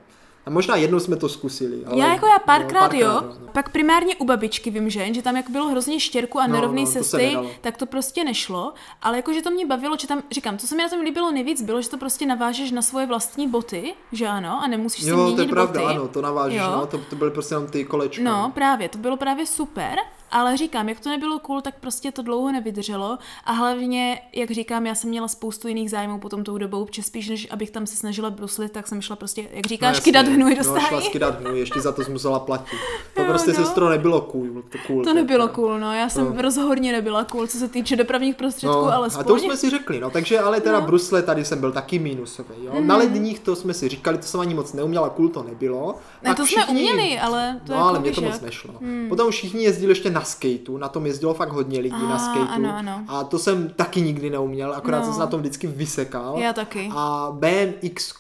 [0.47, 1.85] A možná jednou jsme to zkusili.
[1.87, 3.49] Ale, já jako já párkrát, no, jo, no, no.
[3.53, 6.83] pak primárně u babičky vím, že, že tam jak bylo hrozně štěrku a No, nerovný
[6.83, 7.51] no, to se cesty, nedalo.
[7.61, 8.73] tak to prostě nešlo,
[9.03, 11.63] ale jakože to mě bavilo, že tam, říkám, co se mi na tom líbilo nejvíc,
[11.63, 15.17] bylo, že to prostě navážeš na svoje vlastní boty, že ano, a nemusíš si Jo,
[15.17, 15.95] měnit to je pravda, boty.
[15.95, 16.71] ano, to navážíš, Jo.
[16.71, 18.23] no, to, to byly prostě jenom ty kolečka.
[18.25, 19.97] No, právě, to bylo právě super,
[20.31, 24.87] ale říkám, jak to nebylo cool, tak prostě to dlouho nevydrželo a hlavně, jak říkám,
[24.87, 27.97] já jsem měla spoustu jiných zájmů potom tou dobou, protože spíš než abych tam se
[27.97, 31.41] snažila bruslit, tak jsem šla prostě, jak říkáš, No kydat hnůj do No, šla skydat
[31.41, 32.77] hnůj, ještě za to jsi musela platit.
[33.15, 33.57] To Jo, prostě, no.
[33.57, 34.47] sestro, nebylo cool.
[34.73, 36.43] To, cool, To nebylo cool, no, já jsem No.
[36.43, 39.71] rozhodně nebyla cool, co se týče dopravních prostředků, No, ale a to už jsme si
[39.71, 40.87] řekli, no, takže ale teda No.
[40.87, 42.73] Brusle tady jsem byl taky mínusový, jo.
[42.81, 42.87] Mm.
[42.87, 45.95] Na ledních to jsme si říkali, to jsem ani moc neuměla, cool to nebylo.
[46.23, 48.75] Ne, to jsme uměli, ale to no, jako ale mě to moc nešlo.
[48.81, 49.07] Hmm.
[49.09, 52.47] Potom všichni jezdili ještě na skateu, na tom jezdilo fakt hodně lidí na A, skateu.
[52.51, 53.05] ano, ano.
[53.09, 55.05] A to jsem taky nikdy neuměl, akorát No.
[55.05, 56.39] jsem se na tom vždycky vysekal.
[56.39, 56.89] Já taky.
[56.95, 58.13] A BMX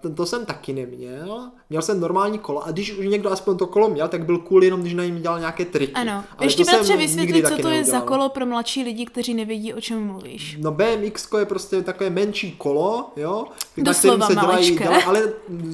[0.00, 1.50] to, to jsem taky neměl.
[1.70, 4.64] Měl jsem normální kolo a když už někdo aspoň to kolo měl, tak byl cool
[4.64, 5.92] jenom, když na něm dělal nějaké triky.
[5.92, 6.12] Ano.
[6.12, 9.06] Ale Ještě to jsem bratře nikdy vysvětli, co to je za kolo pro mladší lidi,
[9.06, 10.58] kteří nevědí, o čem mluvíš.
[10.60, 13.44] No BMX je prostě takové menší kolo, jo,
[13.76, 15.22] na Doslova se dělají, dělají, ale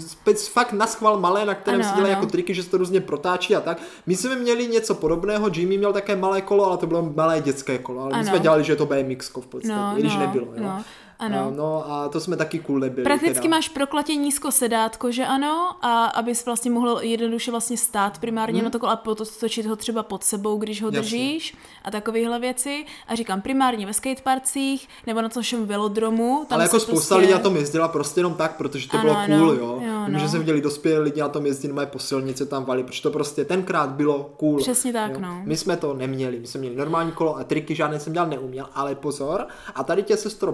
[0.09, 2.23] spec, fakt na schvál malé, na kterém Ano, se dělají ano.
[2.23, 3.83] jako triky, že se to různě protáčí a tak.
[4.07, 7.79] My jsme měli něco podobného, Jimmy měl také malé kolo, ale to bylo malé dětské
[7.79, 8.29] kolo, ale my Ano.
[8.29, 10.63] jsme dělali, že je to BMX v podstatě, No, i když no, nebylo, jo.
[10.63, 10.83] no,
[11.21, 11.53] ano.
[11.57, 13.05] no a to jsme taky cool nebyli.
[13.05, 13.57] Prakticky teda.
[13.57, 18.71] máš proklatě nízko sedátko, že ano, a abys vlastně mohl jednoduše vlastně stát primárně na
[18.71, 20.97] to kolo a potočit ho třeba pod sebou, když ho Hmm.
[20.97, 21.19] Jasně.
[21.19, 22.85] držíš a takovéhle věci.
[23.09, 26.45] A říkám primárně ve skateparcích nebo na tom všem velodromu.
[26.49, 27.15] Tam ale jako spousta prostě...
[27.15, 29.81] lidí na tom jezdila prostě jenom tak, protože to Ano, bylo ano, cool, jo.
[29.87, 30.19] jo, no.
[30.19, 33.11] že jsem viděli dospělí lidi na tom jezdit, mají po silnici tam vali, protože to
[33.11, 34.59] prostě tenkrát bylo cool.
[34.59, 35.21] Přesně tak, jo.
[35.21, 35.41] no.
[35.45, 38.67] My jsme to neměli, my jsme měli normální kolo a triky žádné jsem dělal neuměl,
[38.75, 40.53] ale pozor, a tady tě sestro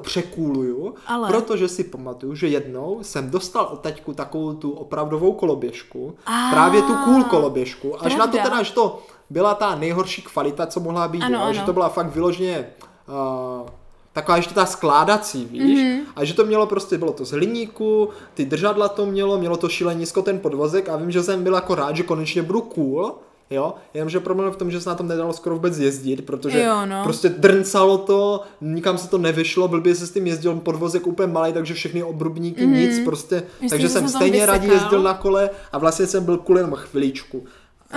[0.63, 1.29] překůluju, Ale?
[1.29, 6.83] protože si pamatuju, že jednou jsem dostal od taťku takovou tu opravdovou koloběžku, Ah, právě
[6.83, 8.51] tu cool koloběžku, až na to pravda.
[8.51, 11.67] teda, že to byla ta nejhorší kvalita, co mohla být, Ano, jo, že ano.
[11.67, 12.67] to byla fakt vyloženě
[13.09, 13.69] uh,
[14.13, 15.71] taková ještě ta skládací, víš, Mhm.
[15.91, 16.05] mm-hmm.
[16.17, 19.69] a že to mělo prostě, bylo to z hliníku, ty držadla to mělo, mělo to
[19.69, 23.15] šíleně nízko ten podvozek a vím, že jsem byl jako rád, že konečně budu cool,
[23.51, 26.61] jo, jenomže problém je v tom, že se na tom nedalo skoro vůbec jezdit, protože
[26.63, 27.05] Jo, no.
[27.05, 31.53] prostě drncalo to, nikam se to nevyšlo, blbě se s tím jezdil podvozek úplně malý,
[31.53, 32.77] takže všechny obrubníky, mm-hmm.
[32.77, 34.85] nic, prostě, Myslíš, takže že jsem stejně raději vysekal?
[34.85, 37.45] jezdil na kole a vlastně jsem byl cool jenom chviličku.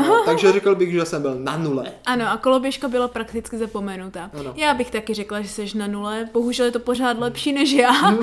[0.07, 1.91] No, takže řekl bych, že jsem byl na nule.
[2.05, 4.29] Ano, a koloběžka byla prakticky zapomenuta.
[4.39, 4.53] Ano.
[4.55, 7.91] Já bych taky řekla, že jsi na nule, bohužel je to pořád lepší než já,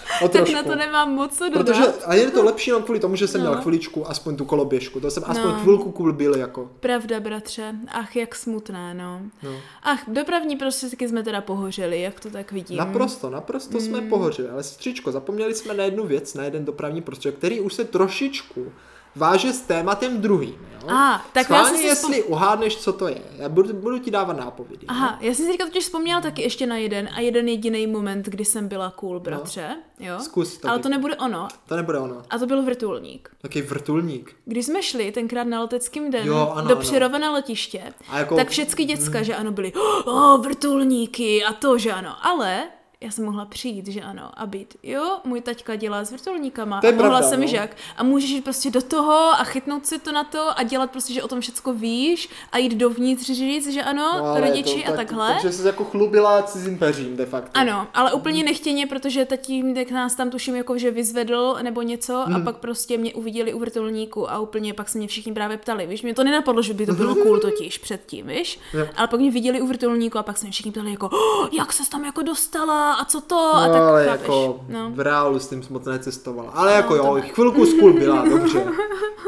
[0.32, 1.66] tak na to nemám moc co dodat.
[1.66, 3.50] Protože, a je to lepší jenom kvůli tomu, že jsem No.
[3.50, 5.00] měl chviličku, aspoň tu koloběžku.
[5.00, 5.58] To jsem aspoň No.
[5.60, 6.70] chvilku byl jako.
[6.80, 7.74] Pravda, bratře.
[7.92, 9.20] Ach, jak smutné, no.
[9.42, 9.50] No.
[9.82, 12.76] Ach, dopravní prostředky jsme teda pohořeli, jak to tak vidím.
[12.76, 13.86] Naprosto, naprosto Hmm.
[13.86, 14.48] jsme pohořili.
[14.48, 18.72] Ale sestřičko, zapomněli jsme na jednu věc, na jeden dopravní prostředek, který už se trošičku
[19.16, 20.70] váže s tématem druhým.
[20.82, 20.90] Jo?
[20.90, 23.22] A, tak já Schválně, jsem si jestli uhádneš, co to je.
[23.36, 24.86] Já budu, budu ti dávat nápovědy.
[24.86, 28.26] Aha, já jsem si říkala, totiž vzpomněla taky ještě na jeden a jeden jediný moment,
[28.26, 29.76] kdy jsem byla cool, bratře.
[30.00, 30.14] Jo?
[30.14, 30.20] No.
[30.24, 31.48] Zkus to Ale to nebude ono.
[31.66, 32.22] To nebude ono.
[32.30, 33.30] A to byl vrtulník.
[33.40, 34.36] Taký vrtulník.
[34.44, 36.80] Když jsme šli tenkrát na leteckým den Jo, ano, do ano.
[36.80, 39.72] Přerova na letiště, A jako- tak všechny děcka, že ano, byly
[40.04, 42.26] oh, vrtulníky a to, že ano.
[42.26, 42.62] Ale
[43.02, 46.88] já jsem mohla přijít, že ano, a být, jo, můj taťka dělá s vrtulníkama To
[46.88, 47.46] a mohla pravda, jsem no.
[47.46, 50.90] žak a můžeš jít prostě do toho a chytnout si to na to a dělat
[50.90, 54.92] prostě, že o tom všecko víš a jít dovnitř říct, že ano, No, rodiči to,
[54.92, 55.32] a tak, takhle.
[55.32, 57.50] Takže jsi jako chlubila cizím peřím de facto.
[57.54, 62.36] Ano, ale úplně nechtěně, protože tatínek nás tam tuším jako, že vyzvedl nebo něco Hmm.
[62.36, 65.86] a pak prostě mě uviděli u vrtulníku a úplně pak se mě všichni právě ptali,
[65.86, 68.60] víš, mě to nenapadlo, že by to bylo cool totiž předtím, víš,
[68.96, 71.72] ale pak mě viděli u vrtulníku a pak se mě všichni ptali jako, oh, jak
[71.72, 74.90] se tam jako dostala a co to a No, tak ale chápeš, jako no.
[74.94, 76.50] v reálu s tím moc necestovala.
[76.50, 77.20] Ale jako to jo, ne.
[77.22, 78.66] chvilku skůl byla, dobře.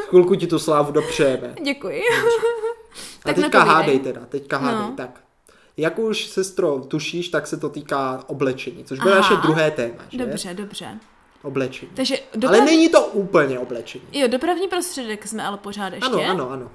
[0.08, 1.54] Chvilku ti tu slávu dopřejeme.
[1.64, 2.02] Děkuji.
[3.24, 4.94] A Tak teďka hádej teda, teďka hádej, No.
[4.96, 5.20] tak.
[5.76, 9.10] Jak už, sestro, tušíš, tak se to týká oblečení, což Aha.
[9.10, 10.18] naše druhé téma, že?
[10.18, 10.98] Dobře, dobře.
[11.42, 11.90] Oblečení.
[11.94, 12.64] Takže Ale doprav...
[12.64, 14.04] není to úplně oblečení.
[14.12, 16.06] Jo, dopravní prostředek jsme ale pořád ještě.
[16.06, 16.70] Ano, ano, ano.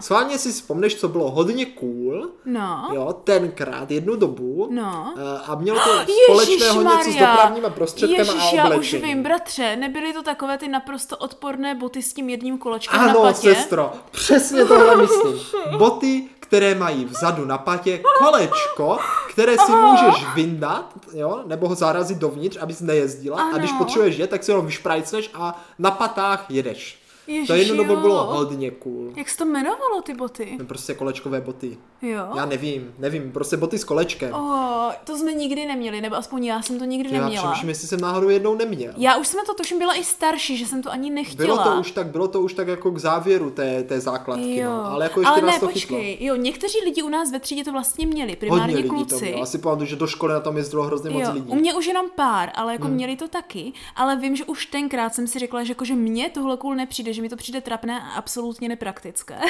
[0.00, 2.88] Sválně si vzpomneš, co bylo hodně cool, No.
[2.94, 5.14] jo, tenkrát, jednu dobu, No.
[5.16, 5.90] eh, a mělo to
[6.24, 9.06] společného něco s dopravníma prostředkem Ježiš, a já už oblečením.
[9.08, 13.20] vím, bratře, nebyly to takové ty naprosto odporné boty s tím jedním kolečkem na Ano,
[13.20, 13.54] patě?
[13.54, 15.38] sestro, přesně tohle myslím.
[15.78, 18.98] Boty, které mají vzadu na patě kolečko,
[19.30, 23.42] které si můžeš vyndat, jo, nebo ho zarazit dovnitř, abys nejezdila.
[23.54, 23.78] A když Ano.
[23.78, 27.01] potřebuješ jet, tak si ho vyšprajcneš a na patách jedeš.
[27.26, 29.12] Ježiš, to jednu dobu bylo hodně cool.
[29.16, 30.56] Jak se to jmenovalo, ty boty?
[30.58, 31.78] No, Prostě kolečkové boty.
[32.02, 32.26] Jo.
[32.36, 34.34] Já nevím, nevím, prostě boty s kolečkem.
[34.34, 37.42] Oh, to jsme nikdy neměli, nebo aspoň já jsem to nikdy Já neměla.
[37.44, 38.92] přemýšlím, jestli jsem náhodou jednou neměl.
[38.96, 41.46] Já už jsem to tuším byla i starší, že jsem to ani nechtěla.
[41.64, 44.70] Bylo to už tak, bylo to už tak jako k závěru té, té základky, Jo.
[44.70, 44.84] no.
[44.86, 46.26] ale jako ještě ale nás ne, to počkej, chytlo.
[46.26, 49.30] jo, někteří lidi u nás ve třídě to vlastně měli, Hodně primárně lidí to kluci.
[49.30, 49.42] bylo.
[49.42, 51.46] Asi pamatuju, že do školy na tom jezdilo hrozně moc Jo, lidí.
[51.50, 52.94] u mě už jenom pár, ale jako Hmm.
[52.94, 56.30] měli to taky, ale vím, že už tenkrát jsem si řekla, že, jako, že mně
[56.30, 59.34] tohle cool nepřijde, že mi to přijde trapné a absolutně nepraktické.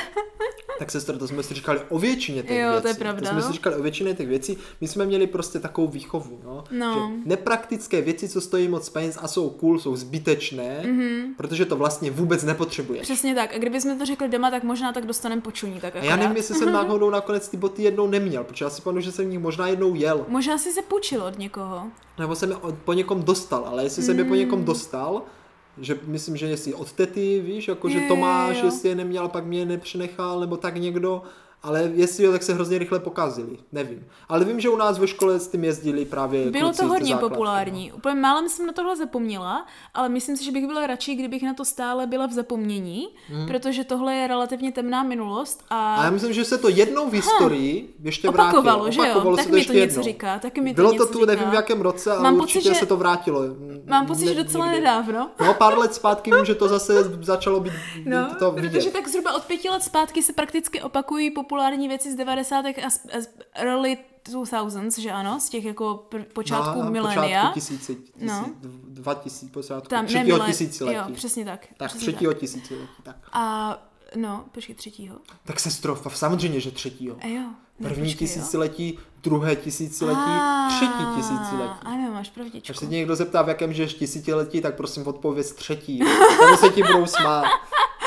[0.79, 2.83] Tak sestro, to jsme si říkali o většině těch Jo, věcí.
[2.83, 4.57] to je pravda, To jsme si říkali o většině těch věcí.
[4.81, 6.64] My jsme měli prostě takovou výchovu, no.
[6.70, 6.94] No.
[6.94, 11.27] Že nepraktické věci, co stojí moc peněz a jsou cool, jsou zbytečné, mm-hmm.
[11.37, 13.03] protože to vlastně vůbec nepotřebuješ.
[13.03, 13.55] Přesně tak.
[13.55, 15.81] A kdyby jsme to řekli doma, tak možná tak dostaneme počuní.
[15.81, 18.83] Tak A já nevím, jestli jsem náhodou nakonec ty boty jednou neměl, protože já si
[18.83, 20.25] pamatuju, že jsem v nich možná jednou jel.
[20.29, 21.83] Možná si se půjčil od někoho.
[22.18, 24.38] Nebo jsem je po někom dostal, ale jestli jsem je po Hmm.
[24.38, 25.22] někom dostal,
[25.81, 28.65] že myslím, že jestli od tety, víš, jako že Jo, jo, Tomáš, jo.
[28.65, 31.23] jestli je neměl, pak mě je nepřenechal, nebo tak někdo,
[31.62, 33.59] Ale jestli jo, tak se hrozně rychle pokazili.
[33.72, 34.07] Nevím.
[34.29, 37.29] Ale vím, že u nás ve škole s tím jezdili právě Bylo to hodně základky,
[37.35, 37.92] populární.
[37.92, 41.55] Úplně málem jsem na tohle zapomněla, ale myslím si, že bych byla radši, kdybych na
[41.55, 43.09] to stále byla v zapomnění,
[43.46, 46.01] protože tohle je relativně temná minulost a, Hmm.
[46.01, 48.90] A já myslím, že se to jednou v historii ještě opakovalo, vrátilo.
[48.90, 49.05] že jo?
[49.14, 50.03] Opakovalo Tak se to mi ještě to něco jednou.
[50.05, 51.27] říká, taky mi to Bylo něco to tu, říká.
[51.33, 53.40] nevím v jakém roce, ale Mám určitě pocit, že- se to vrátilo.
[53.87, 54.81] Mám pocit, že docela někdy.
[54.81, 55.31] nedávno.
[55.40, 57.72] No, pár let zpátky vím, že to zase začalo být,
[58.05, 58.70] No, to vidět.
[58.72, 62.65] protože tak zhruba od pěti let zpátky se prakticky opakují populární věci z 90.
[62.67, 67.23] a z, z early 2000s, že ano, z těch jako pr- počátku no, milénia.
[67.23, 68.51] Počátku tisíci, tisíc, No.
[68.88, 70.97] dva tisíc, počátku Tam, ne, třetího milé- tisíciletí.
[70.99, 71.67] Jo, přesně tak.
[71.77, 73.17] tak, přesně třetího tisíciletí, tak.
[73.33, 73.79] A
[74.17, 75.17] no, počkej, třetího.
[75.45, 77.17] Tak se strofa, samozřejmě, že třetího.
[77.23, 77.43] A jo.
[77.79, 78.35] Ne, První počkej, jo.
[78.35, 81.79] tisíciletí, druhé tisíciletí, A, třetí tisíciletí.
[81.83, 82.71] Ano, máš pravdičku.
[82.71, 85.99] Až se tě někdo zeptá, v jakém žiješ tisíciletí, tak prosím odpověz třetí.
[86.41, 87.45] Tam se ti budou smát.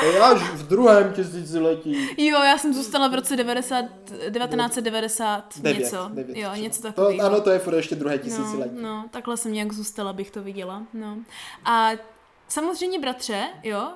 [0.06, 2.08] To je až v druhém tisíciletí.
[2.16, 3.84] Jo, já jsem zůstala v roce 90,
[4.32, 6.10] 1990 Devět, něco.
[6.14, 6.56] devět jo, třeba.
[6.56, 7.26] něco to, takového.
[7.26, 8.74] Ano, to je furt ještě druhé tisíciletí.
[8.74, 10.82] No, no, takhle jsem nějak zůstala, bych to viděla.
[10.94, 11.16] No.
[11.64, 11.90] A
[12.48, 13.88] samozřejmě, bratře, jo,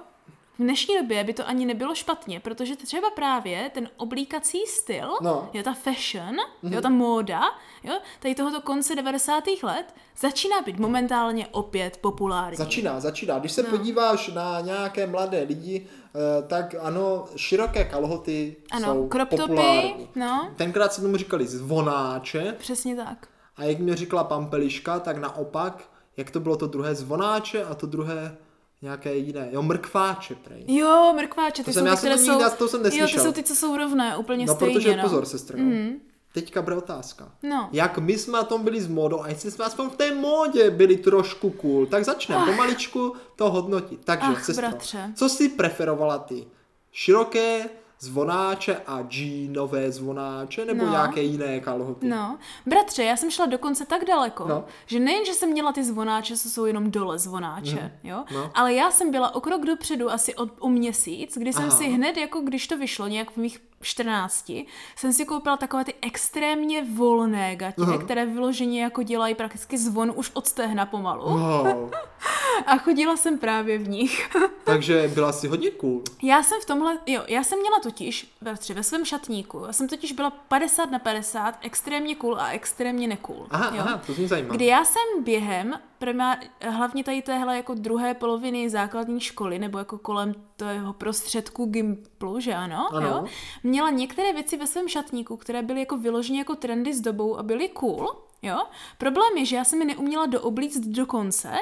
[0.60, 5.50] v dnešní době by to ani nebylo špatně, protože třeba právě ten oblíkací styl, No.
[5.52, 7.40] jo, ta fashion, jo, ta móda,
[7.84, 9.44] jo, tady tohoto konce 90.
[9.62, 12.56] let začíná být momentálně opět populární.
[12.56, 13.38] Začíná, začíná.
[13.38, 13.68] Když se no.
[13.70, 20.08] podíváš na nějaké mladé lidi, eh, tak ano, široké kalhoty Ano, jsou crop topy, populární.
[20.16, 20.50] no.
[20.56, 23.28] Tenkrát se tomu říkali zvonáče Přesně tak.
[23.56, 25.84] a jak mě říkala Pampeliška, tak naopak,
[26.16, 28.36] jak to bylo to druhé zvonáče a to druhé
[28.82, 30.64] nějaké jiné, jo, mrkváče prej.
[30.68, 32.32] Jo, mrkváče, ty To jsou jsem- ty, já jsem které jsou...
[32.38, 33.24] nikdy- to jsem jo, ty neslyšel.
[33.24, 35.02] jsou ty, co jsou rovné, úplně No, stejně, protože no.
[35.02, 35.58] pozor, sestro.
[35.58, 35.90] Mm.
[36.32, 37.32] Teďka bude otázka.
[37.42, 37.68] No.
[37.72, 40.70] Jak my jsme na tom byli s módou a jestli jsme aspoň v té módě
[40.70, 44.00] byli trošku cool, tak začneme pomaličku to hodnotit.
[44.04, 45.12] Takže, Ach, sestro, bratře.
[45.16, 46.46] co jsi preferovala ty?
[46.92, 47.68] Široké
[48.00, 50.90] zvonáče a džínové zvonáče nebo No.
[50.90, 52.08] nějaké jiné kalhoty?
[52.08, 54.64] No, bratře, já jsem šla dokonce tak daleko, No.
[54.86, 58.50] že nejen, že jsem měla ty zvonáče, co jsou jenom dole zvonáče, jo, No.
[58.54, 61.76] ale já jsem byla o krok dopředu asi o, o měsíc, kdy jsem Aha.
[61.76, 64.52] si hned, jako když to vyšlo, nějak v mých 14,
[64.96, 67.98] jsem si koupila takové ty extrémně volné gatě, Aha.
[67.98, 71.24] které vyloženě jako dělají prakticky zvon už od stehna pomalu.
[71.24, 71.90] Wow.
[72.66, 74.30] A chodila jsem právě v nich.
[74.64, 76.02] Takže byla si hodně cool.
[76.22, 79.88] Já jsem v tomhle, jo, já jsem měla totiž, bratře, ve svém šatníku, já jsem
[79.88, 83.46] totiž byla 50 na 50, extrémně cool a extrémně necool.
[83.50, 83.82] Aha, jo?
[83.86, 84.54] aha, to mě zajímá.
[84.54, 89.98] Kdy já jsem během primár, hlavně tady téhle jako druhé poloviny základní školy, nebo jako
[89.98, 93.08] kolem toho prostředku Gimplu, že ano, Ano.
[93.08, 93.24] Jo,
[93.62, 97.42] měla některé věci ve svém šatníku, které byly jako vyloženě jako trendy s dobou a
[97.42, 98.58] byly cool, jo.
[98.98, 101.52] Problém je, že já jsem je neuměla dooblíct do konce,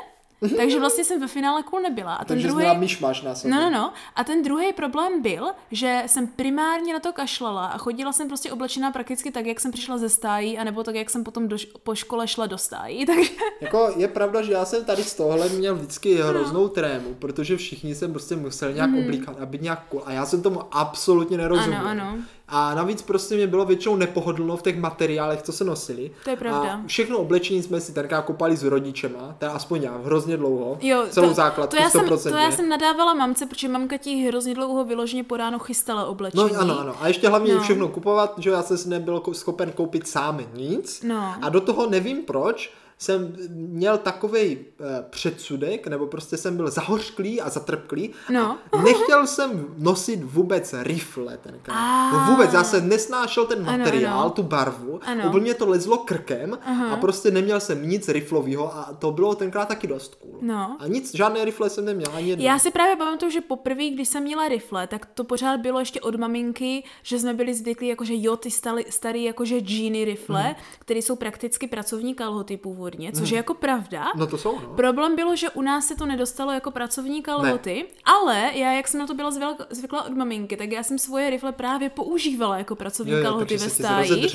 [0.57, 2.15] takže vlastně jsem ve finále cool nebyla.
[2.15, 2.77] A ten Takže druhý...
[2.77, 3.57] myšmaš na sobě.
[3.57, 3.93] No, no, no.
[4.17, 8.53] A ten druhý problém byl, že jsem primárně na to kašlala a chodila jsem prostě
[8.53, 11.95] oblečená prakticky tak, jak jsem přišla ze stájí, anebo tak, jak jsem potom do, po
[11.95, 13.07] škole šla do stájí.
[13.07, 17.57] Takže Jako je pravda, že já jsem tady z tohle měl vždycky hroznou trému, protože
[17.57, 18.99] všichni jsem prostě musel nějak mm.
[18.99, 20.03] oblíkat a být nějak cool.
[20.07, 21.81] A já jsem tomu absolutně nerozuměl.
[21.81, 21.89] Mhm.
[21.89, 22.19] Ano, ano.
[22.51, 26.11] A navíc prostě mě bylo většinou nepohodlno v těch materiálech, co se nosili.
[26.25, 26.73] To je pravda.
[26.75, 30.79] A všechno oblečení jsme si tenkrát kopali s rodičema, teda aspoň já, hrozně dlouho.
[30.81, 32.31] jo, celou to, základku, to, já jsem, 100%.
[32.31, 36.51] to já jsem nadávala mamce, protože mamka ti hrozně dlouho vyloženě po ráno chystala oblečení.
[36.53, 36.95] No ano, ano.
[37.01, 37.61] A ještě hlavně No.
[37.61, 41.03] všechno kupovat, že já jsem si nebyl schopen koupit sám nic.
[41.03, 41.35] No.
[41.43, 44.59] A do toho nevím proč, jsem měl takový e,
[45.11, 48.11] předsudek, nebo prostě jsem byl zahořklý a zatrpklý.
[48.31, 48.59] No.
[48.73, 51.77] A nechtěl jsem nosit vůbec rifle tenkrát.
[51.77, 52.13] Ah.
[52.13, 54.31] No vůbec, já jsem nesnášel ten Ano, materiál, ano.
[54.31, 55.01] tu barvu.
[55.03, 55.25] Ano.
[55.29, 56.59] Úplně to lezlo krkem
[56.93, 60.39] a prostě neměl jsem nic riflového a to bylo tenkrát taky dost cool.
[60.41, 60.77] No.
[60.81, 62.45] A nic, žádné rifle jsem neměl, ani jedno.
[62.45, 66.01] Já si právě pamatuju, že poprvé, když jsem měla rifle, tak to pořád bylo ještě
[66.01, 70.55] od maminky, že jsme byli zvyklí, jakože jo, ty starý, starý jakože džíny rifle, mm.
[70.79, 74.07] které jsou prakticky pracovní kalhoty původně, což je jako pravda.
[74.17, 74.69] No to jsou, no.
[74.69, 79.01] Problém bylo, že u nás se to nedostalo jako pracovní kalhoty, ale já, jak jsem
[79.01, 82.77] na to byla zvyklá, zvyklá od maminky, tak já jsem svoje rifle právě používala jako
[82.77, 84.29] pracovní Jo, jo, kalhoty ve stáji.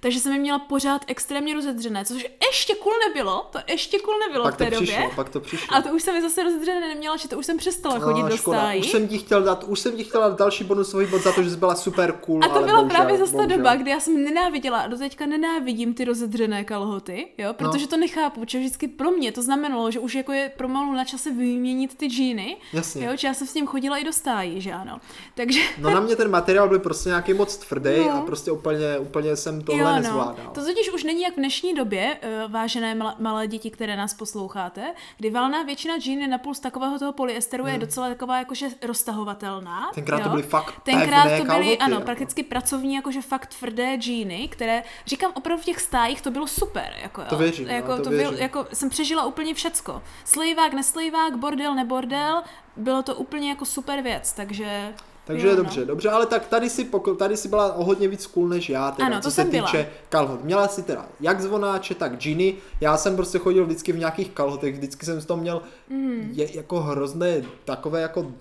[0.00, 4.44] Takže jsem je měla pořád extrémně rozedřené, což ještě cool nebylo, to ještě cool nebylo
[4.44, 5.16] Pak v té to přišlo, době.
[5.16, 5.76] pak to přišlo.
[5.76, 8.28] A to už jsem je zase rozdřené neměla, že to už jsem přestala chodit A,
[8.28, 8.80] do stájí.
[8.80, 11.42] Už jsem ti chtěl dát, už jsem ti chtěl dát další bonusový bod za to,
[11.42, 14.00] že jsi byla super cool, A to byla bohužel, právě zase ta doba, kdy já
[14.00, 18.88] jsem nenáviděla a doteďka nenávidím ty rozedřené kalhoty, jo, protože protože to nechápu, protože vždycky
[18.88, 22.56] pro mě to znamenalo, že už jako je pomalu na čase vyměnit ty džíny.
[22.72, 23.06] Jasně.
[23.06, 25.00] Jo, že já jsem s ním chodila i do stájí, že ano.
[25.34, 25.60] Takže...
[25.78, 28.12] No na mě ten materiál byl prostě nějaký moc tvrdý No.
[28.12, 29.94] a prostě úplně, úplně jsem tohle Jo, no.
[29.96, 30.50] nezvládal.
[30.54, 34.94] To totiž už není jak v dnešní době, eh, vážené malé děti, které nás posloucháte,
[35.18, 39.80] kdy valná většina džín je napůl z takového toho polyesteru je docela taková jakože roztahovatelná.
[39.80, 39.90] Hmm.
[39.94, 40.30] Tenkrát to jo.
[40.30, 42.04] byly fakt Tenkrát to byly, kalhoty, ano, jako.
[42.04, 46.92] prakticky pracovní, jakože fakt tvrdé džíny, které, říkám opravdu v těch stájích, to bylo super.
[47.02, 47.26] Jako, jo.
[47.30, 48.30] To věřím, no, jako, to to věřím.
[48.30, 50.02] Byl, jako, jsem přežila úplně všecko.
[50.24, 52.42] Slejvák, neslejvák, bordel, nebordel,
[52.76, 54.92] bylo to úplně jako super věc, takže...
[55.24, 55.62] Takže jo, no.
[55.62, 58.90] dobře, dobře, ale tak tady si, tady si byla o hodně víc cool než já,
[58.90, 59.66] teda, Ano, co to se jsem byla.
[59.66, 60.44] týče kalhot.
[60.44, 62.54] Měla si teda jak zvonáče, tak džiny.
[62.80, 66.28] Já jsem prostě chodil vždycky v nějakých kalhotech, vždycky jsem z toho měl Mhm.
[66.32, 68.32] je, jako hrozné takové jako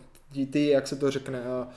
[0.51, 1.67] ty, jak se to řekne, eh,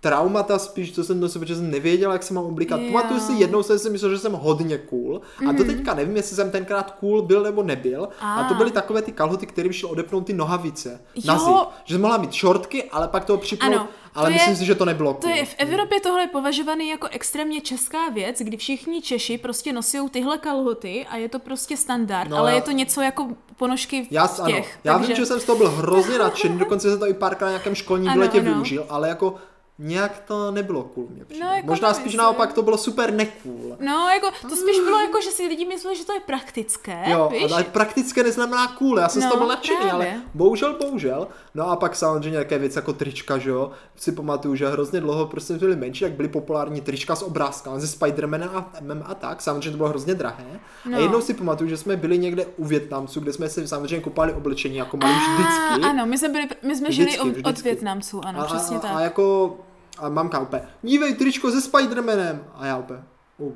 [0.00, 2.80] traumata spíš, co jsem do sebe, protože jsem nevěděl, jak se mám oblíkat.
[2.80, 2.92] Jo.
[2.92, 6.36] Pamatuju si, jednou jsem si myslel, že jsem hodně cool a to teďka nevím, jestli
[6.36, 8.08] jsem tenkrát cool byl nebo nebyl.
[8.20, 8.56] A to A.
[8.58, 11.40] byly takové ty kalhoty, kterým šel odepnout ty nohavice na Jo.
[11.40, 11.68] zip.
[11.84, 14.64] Že jsem mohla mít šortky, ale pak toho připnout, Ano, ale to je- myslím si,
[14.64, 18.56] že to nebylo To je v Evropě tohle je považovaný jako extrémně česká věc, kdy
[18.56, 22.62] všichni Češi prostě nosí tyhle kalhoty a je to prostě standard, No, ale já- je
[22.62, 24.40] to něco jako ponožky v Já, těch.
[24.40, 27.46] ano, já vím, že jsem z toho byl hrozně nadšený, dokonce jsem to i párkrát
[27.46, 28.52] na nějakém školním Ano, výletě ano.
[28.52, 29.34] využil, ale jako
[29.78, 31.44] nějak to nebylo cool mě přijde.
[31.46, 33.76] No, jako Možná nevím, spíš co- naopak to bylo super necool.
[33.80, 37.28] No, jako, to spíš bylo jako, že si lidi mysleli, že to je praktické, Jo,
[37.32, 37.52] víš?
[37.52, 39.92] ale praktické neznamená cool, já jsem z No, toho byl nadšený, právě.
[40.12, 41.28] ale bohužel, bohužel.
[41.54, 43.70] No a pak samozřejmě nějaké věci jako trička, že jo.
[43.96, 47.86] Si pamatuju, že hrozně dlouho prostě byly menší, tak byly populární trička s obrázkami, se
[47.86, 50.44] Spidermanem a, MM a tak, samozřejmě to bylo hrozně drahé.
[50.86, 50.96] No.
[50.96, 51.02] A No.
[51.02, 54.76] jednou si pamatuju, že jsme byli někde u Větnamců, kde jsme si samozřejmě kupovali oblečení
[54.76, 55.90] jako malí vždycky.
[55.90, 57.62] Ano, my jsme, byli, my jsme žili Vždycky, od, vždycky.
[57.68, 58.90] Větnamců, ano, a, přesně a, tak.
[58.94, 59.56] A jako,
[60.00, 62.44] a mamka úplně, dívej tričko se Spidermanem.
[62.54, 62.98] A já úplně,
[63.38, 63.52] uh.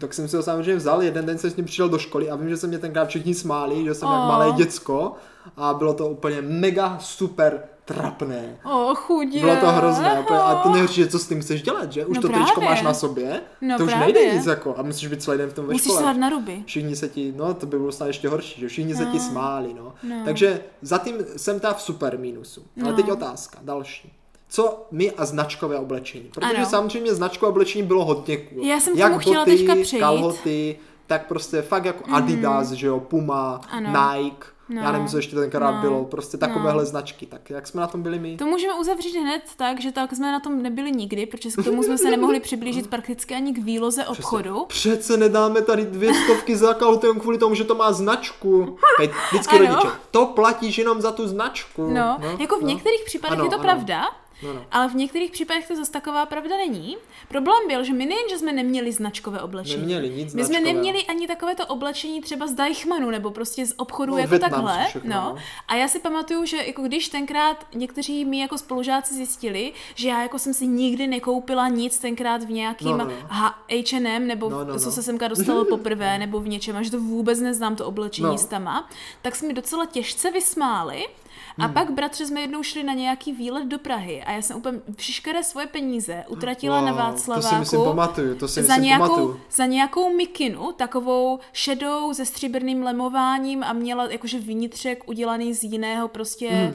[0.00, 2.36] Tak jsem si ho samozřejmě vzal, jeden den jsem s ním přišel do školy a
[2.36, 4.28] vím, že se mě tenkrát všichni smáli, že jsem jak Oh.
[4.28, 5.12] malé děcko
[5.56, 8.58] a bylo to úplně mega super trapné.
[8.64, 9.40] O, chudě.
[9.40, 10.20] Bylo to hrozné.
[10.20, 10.38] úplně.
[10.38, 12.06] A to nevíš, co s tím chceš dělat, že?
[12.06, 12.68] Už No to tričko právě.
[12.70, 14.12] máš na sobě, No to už právě.
[14.14, 16.14] nejde nic jako a musíš být celý den v tom ve Musíš škole.
[16.14, 16.62] na ruby.
[16.66, 19.74] Všichni se ti, no to by bylo snad ještě horší, že všichni se ti smáli,
[19.74, 19.94] no.
[20.02, 20.16] No.
[20.24, 22.62] Takže zatím jsem ta v super mínusu.
[22.82, 22.96] Ale No.
[22.96, 24.12] teď otázka, další.
[24.48, 26.30] Co my a značkové oblečení?
[26.34, 26.66] Protože Ano.
[26.66, 28.64] samozřejmě značkové oblečení bylo hodně cool.
[28.66, 30.00] Já jsem Jak chtěla boty, teďka přejít.
[30.00, 33.90] kalhoty, tak prostě fakt jako Adidas, že jo, Puma, Ano.
[33.90, 34.82] Nike, No.
[34.82, 35.80] já nevím, co ještě tenkrát No.
[35.80, 37.26] bylo, prostě takovéhle značky.
[37.26, 38.36] Tak jak jsme na tom byli my?
[38.36, 41.82] To můžeme uzavřít hned tak, že tak jsme na tom nebyli nikdy, protože k tomu
[41.82, 44.64] jsme se nemohli přiblížit prakticky ani k výloze obchodu.
[44.68, 48.78] Přece nedáme tady dvě stovky za kalhoty jen kvůli tomu, že to má značku.
[48.98, 49.66] Hej, vždycky Ano.
[49.74, 51.90] rodiče, to platíš jenom za tu značku.
[51.90, 53.62] No, jako v některých případech Ano, je to ano.
[53.64, 54.04] pravda,
[54.42, 54.64] No, no.
[54.70, 56.96] ale v některých případech to zase taková pravda není.
[57.28, 59.76] Problém byl, že my nejen, že jsme neměli značkové oblečení.
[59.80, 64.12] Neměli nic My jsme neměli ani takovéto oblečení třeba z Deichmanu nebo prostě z obchodu
[64.12, 64.84] No, jako Vietnamský takhle.
[64.88, 65.20] všechno, no.
[65.22, 65.36] no.
[65.68, 70.22] A já si pamatuju, že jako když tenkrát někteří mi jako spolužáci zjistili, že já
[70.22, 74.78] jako jsem si nikdy nekoupila nic tenkrát v nějakým No, no, H&M nebo No, no,
[74.78, 74.92] co no.
[74.92, 78.38] se semka dostalo poprvé nebo v něčem a že to vůbec neznám to oblečení No.
[78.38, 78.88] s tama,
[79.22, 81.06] tak mi docela těžce vysmáli.
[81.58, 81.74] A Hmm.
[81.74, 85.44] pak, bratře, jsme jednou šli na nějaký výlet do Prahy a já jsem úplně všechny
[85.44, 87.42] svoje peníze utratila na Wow, Václaváku.
[87.42, 89.40] To si myslím pamatuju, to si za myslím nějakou, pamatuju.
[89.50, 96.08] za nějakou mikinu, takovou šedou se stříbrným lemováním a měla jakože vnitřek udělaný z jiného
[96.08, 96.66] prostě mm.
[96.68, 96.74] uh,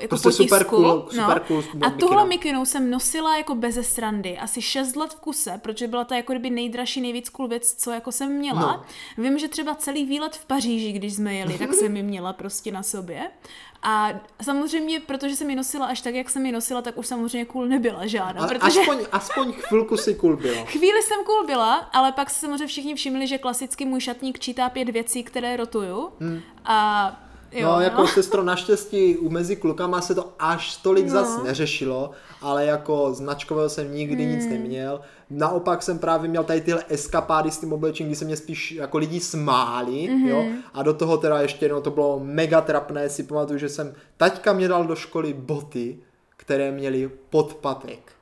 [0.00, 0.42] jako Prostě potisku.
[0.44, 1.44] super cool- super no.
[1.48, 5.88] cool A tuhle mikinu jsem nosila jako beze srandy, asi 6 let v kuse, protože
[5.88, 8.60] byla to jako kdyby nejdražší, nejvíc cool věc, co jako jsem měla.
[8.60, 8.82] No.
[9.24, 12.72] Vím, že třeba celý výlet v Paříži, když jsme jeli, tak jsem ji měla prostě
[12.72, 13.30] na sobě.
[13.86, 14.10] A
[14.42, 17.66] samozřejmě, protože jsem ji nosila až tak, jak jsem ji nosila, tak už samozřejmě cool
[17.66, 18.42] nebyla žádná.
[18.42, 18.80] Ale protože...
[18.80, 20.64] aspoň, aspoň chvilku si cool bylo.
[20.66, 24.68] Chvíli jsem cool byla, ale pak se samozřejmě všichni všimli, že klasicky můj šatník čítá
[24.68, 26.10] pět věcí, které rotuju.
[26.20, 26.40] Hmm.
[26.64, 27.20] A
[27.54, 31.10] jo, no, jako sestro, naštěstí u mezi klukama se to až tolik No.
[31.12, 32.10] zas neřešilo,
[32.42, 34.34] ale jako značkového jsem nikdy Hmm.
[34.34, 35.00] nic neměl.
[35.30, 38.98] Naopak jsem právě měl tady tyhle eskapády s tím oblečením, kdy se mě spíš jako
[38.98, 40.28] lidi smáli, Mhm.
[40.28, 43.94] jo, a do toho teda ještě jednou to bylo mega trapné, si pamatuju, že jsem,
[44.16, 45.98] taťka mě dal do školy boty,
[46.36, 48.12] které měly podpatek.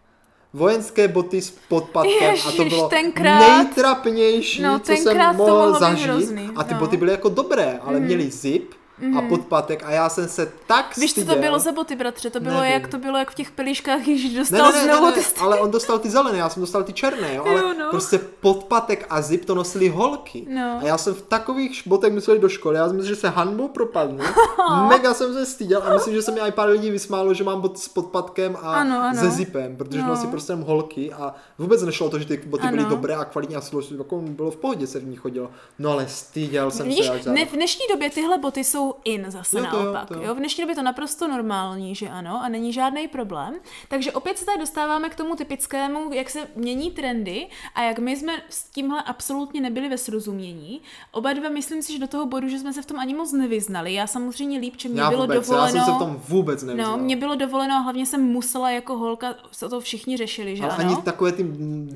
[0.54, 6.06] Vojenské boty s podpatkem a to Ježiš, bylo tenkrát- nejtrapnější, No, co jsem mohl zažít.
[6.06, 6.80] hrozný, a ty no.
[6.80, 9.18] boty byly jako dobré, ale měly zip, mm.
[9.18, 11.28] a podpatek a já jsem se tak Víš, styděl.
[11.28, 12.30] co to bylo za boty, bratře?
[12.30, 12.72] To bylo, Nevím.
[12.72, 15.20] jak to bylo, jak v těch pelíškách, když Ne, dostal ne, ne, znovu ne, ty
[15.20, 17.86] ne, ale on dostal ty zelené, já jsem dostal ty černé, jo, ale Jo, no.
[17.90, 20.46] prostě podpatek a zip to nosili holky.
[20.48, 20.78] No.
[20.82, 23.68] A já jsem v takových botech musel do školy, já jsem myslel, že se hanbou
[23.68, 24.24] propadnu.
[24.88, 27.60] Mega jsem se styděl a myslím, že se mi i pár lidí vysmálo, že mám
[27.60, 29.20] bot s podpatkem a Ano, ano.
[29.20, 30.06] se zipem, protože No.
[30.08, 32.90] nosí prostě holky a vůbec nešlo o to, že ty boty byly Ano.
[32.90, 35.50] dobré a kvalitní a složité, jako bylo v pohodě se v ní chodilo.
[35.78, 39.58] No ale styděl jsem Vidíš, se ne, v dnešní době tyhle boty jsou in zase
[39.58, 40.08] Jo, to jo, naopak.
[40.08, 40.20] to jo.
[40.24, 43.54] jo, v dnešní době to naprosto normální, že ano, a není žádný problém.
[43.88, 48.16] Takže opět se tady dostáváme k tomu typickému, jak se mění trendy a jak my
[48.16, 50.80] jsme s tímhle absolutně nebyli ve srozumění.
[51.12, 53.32] Oba dva myslím si, že do toho bodu, že jsme se v tom ani moc
[53.32, 53.94] nevyznali.
[53.94, 55.66] Já samozřejmě líp, že mě Já bylo vůbec, dovoleno.
[55.66, 56.96] já jsem se v tom vůbec nevyznal.
[56.98, 60.62] No, mě bylo dovoleno a hlavně jsem musela jako holka, se to všichni řešili, že
[60.62, 60.84] Ale ano?
[60.92, 61.42] ani takové ty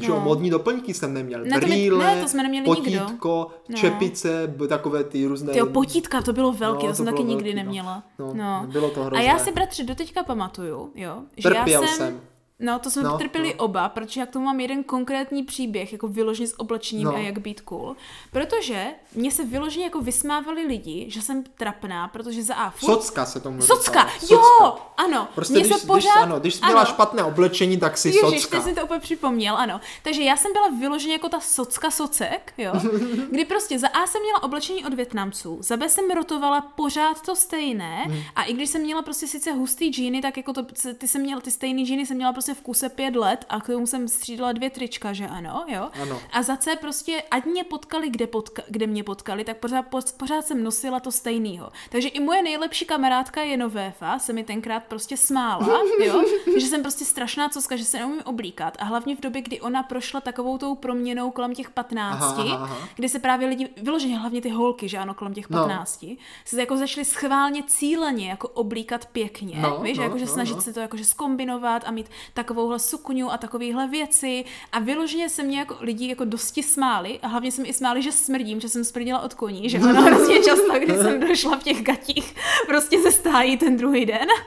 [0.00, 0.20] že jo, No.
[0.24, 1.44] modní doplňky jsem neměl.
[1.44, 3.00] Ne, to my- Brýle, ne, to jsme neměli nikdo.
[3.04, 3.76] potítko, No.
[3.76, 5.52] čepice, takové ty různé...
[5.52, 7.64] Tyjo, potítka, to bylo velké, No, to jsem to taky nikdy velký, no.
[7.64, 8.02] neměla.
[8.34, 9.24] No, bylo to A hrozné.
[9.24, 11.96] já si, bratře, doteďka pamatuju, jo, že Trpěl já jsem...
[11.96, 12.20] jsem.
[12.58, 13.64] No, to jsme No, trpěli no.
[13.64, 17.14] oba, protože já k tomu mám jeden konkrétní příběh, jako vyloženě s oblečením No.
[17.14, 17.96] a jak být cool.
[18.32, 22.92] Protože mě se vyloženě jako vysmávali lidi, že jsem trapná, protože za A furt...
[22.92, 25.28] Socka se tomu Socka, jo, ano.
[25.34, 26.10] Prostě mě když, se pořád...
[26.14, 26.90] když, ano, když jsi měla ano.
[26.90, 28.62] špatné oblečení, tak si Ježiš, socka.
[28.62, 29.80] jsi to úplně připomněl, ano.
[30.02, 32.72] Takže já jsem byla vyloženě jako ta socka socek, jo.
[33.30, 37.36] Kdy prostě za A jsem měla oblečení od Větnamců, za B jsem rotovala pořád to
[37.36, 38.18] stejné Hmm.
[38.36, 40.62] a i když jsem měla prostě sice hustý džíny, tak jako to,
[40.98, 43.66] ty jsem měla, ty stejný džíny jsem měla prostě v kuse pět let a k
[43.66, 45.90] tomu jsem střídala dvě trička, že ano, jo.
[46.02, 46.20] Ano.
[46.32, 49.84] A za C prostě, ať mě potkali, kde, potka, kde mě potkali, tak pořád,
[50.16, 51.70] pořád jsem nosila to stejného.
[51.90, 56.24] Takže i moje nejlepší kamarádka Jenovéfa se mi tenkrát prostě smála, jo?
[56.60, 58.76] že jsem prostě strašná coska, že se neumím oblíkat.
[58.80, 62.56] A hlavně v době, kdy ona prošla takovou tou proměnou kolem těch 15, Aha, aha,
[62.64, 62.78] aha.
[62.96, 65.58] kdy se právě lidi, vyloženě hlavně ty holky, že ano, kolem těch No.
[65.58, 66.06] 15,
[66.44, 70.60] se jako začaly schválně cíleně jako oblíkat pěkně, No, víš, no, jakože no, snažit no.
[70.62, 75.58] se to jakože skombinovat a mít takovouhle sukňu a takovýhle věci a vyloženě se mě
[75.58, 78.84] jako lidi jako dosti smáli a hlavně se mi i smáli, že smrdím, že jsem
[78.84, 82.34] smrdila od koní, že ono hrozně často, když jsem došla v těch gatích
[82.66, 84.28] prostě ze stájí ten druhý den.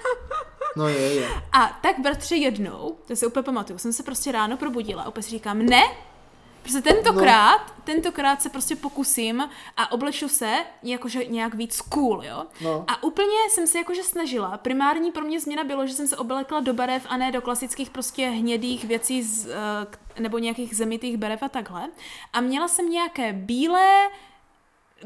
[0.77, 1.27] No je, je.
[1.51, 5.29] A tak bratře jednou, to si úplně pamatuju, jsem se prostě ráno probudila opět si
[5.29, 5.83] říkám, ne,
[6.61, 7.83] prostě tentokrát, no.
[7.83, 12.45] tentokrát se prostě pokusím a obleču se jakože nějak víc cool, jo.
[12.61, 12.85] No.
[12.87, 14.57] A úplně jsem se jakože snažila.
[14.57, 17.89] Primární pro mě změna bylo, že jsem se oblekla do barev a ne do klasických
[17.89, 21.89] prostě hnědých věcí z, eh, nebo nějakých zemitých barev a takhle.
[22.33, 24.09] A měla jsem nějaké bílé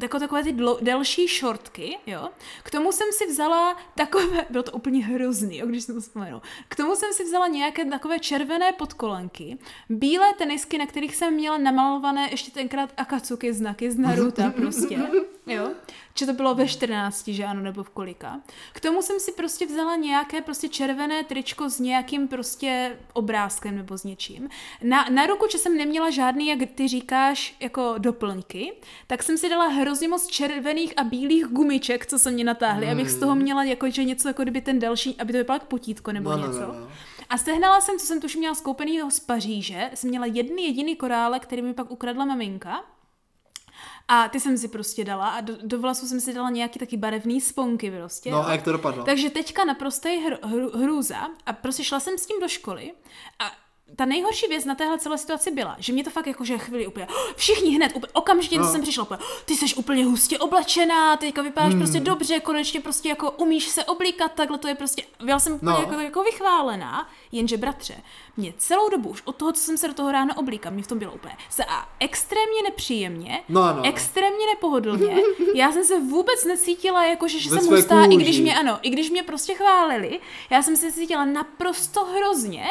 [0.02, 2.30] jako takové ty dlo, delší šortky, jo.
[2.64, 6.42] K tomu jsem si vzala takové, bylo to úplně hrozný, jo, když jsem to vzpomenu.
[6.68, 9.58] K tomu jsem si vzala nějaké takové červené podkolenky,
[9.90, 14.98] bílé tenisky, na kterých jsem měla namalované ještě tenkrát Akatsuki znaky z Naruta prostě,
[15.48, 15.72] jo.
[16.14, 18.42] Či to bylo ve 14, že ano, nebo v kolika.
[18.74, 23.98] K tomu jsem si prostě vzala nějaké prostě červené tričko s nějakým prostě obrázkem nebo
[23.98, 24.50] s něčím.
[24.82, 28.74] Na, na ruku, že jsem neměla žádný, jak ty říkáš, jako doplňky,
[29.08, 33.10] tak jsem si dala hrozně moc červených a bílých gumiček, co se mě natáhly, abych
[33.10, 36.12] z toho měla jako, že něco jako kdyby ten další, aby to vypadalo jak potítko
[36.12, 36.60] nebo No, no, něco.
[36.60, 36.88] no, no.
[37.30, 41.40] A sehnala jsem, co jsem tuším měla skoupenýho z Paříže, jsem měla jedny jediný korále,
[41.40, 42.84] který mi pak ukradla maminka.
[44.08, 46.98] A ty jsem si prostě dala a do, do vlasů jsem si dala nějaký taky
[46.98, 48.32] barevný sponky prostě.
[48.32, 49.04] No a jak to dopadlo?
[49.04, 52.94] Takže teďka naprostý hr, hr, hrůza a prostě šla jsem s tím do školy
[53.40, 53.63] a
[53.96, 56.88] ta nejhorší věc na téhle celé situaci byla, že mě to fakt jako, že chvíli
[56.88, 58.72] úplně, "Oh, všichni hned, úplně, okamžitě, No.
[58.72, 61.80] jsem přišla, úplně, "Oh, ty jsi úplně hustě oblečená, teďka vypadáš Hmm.
[61.82, 65.72] prostě dobře, konečně prostě jako umíš se oblíkat, takhle to je prostě, byla jsem úplně
[65.72, 65.80] No.
[65.80, 67.96] jako, jako vychválená, jenže bratře,
[68.38, 70.88] mě celou dobu už od toho, co jsem se do toho ráno oblíkala, mě v
[70.88, 73.86] tom bylo úplně se a extrémně nepříjemně, No, no, no.
[73.86, 75.16] extrémně nepohodlně,
[75.56, 78.18] já jsem se vůbec necítila jako, že, že Ve jsem hustá, i kůži.
[78.18, 80.20] když mě ano, i když mě prostě chválili,
[80.50, 82.66] já jsem se cítila naprosto hrozně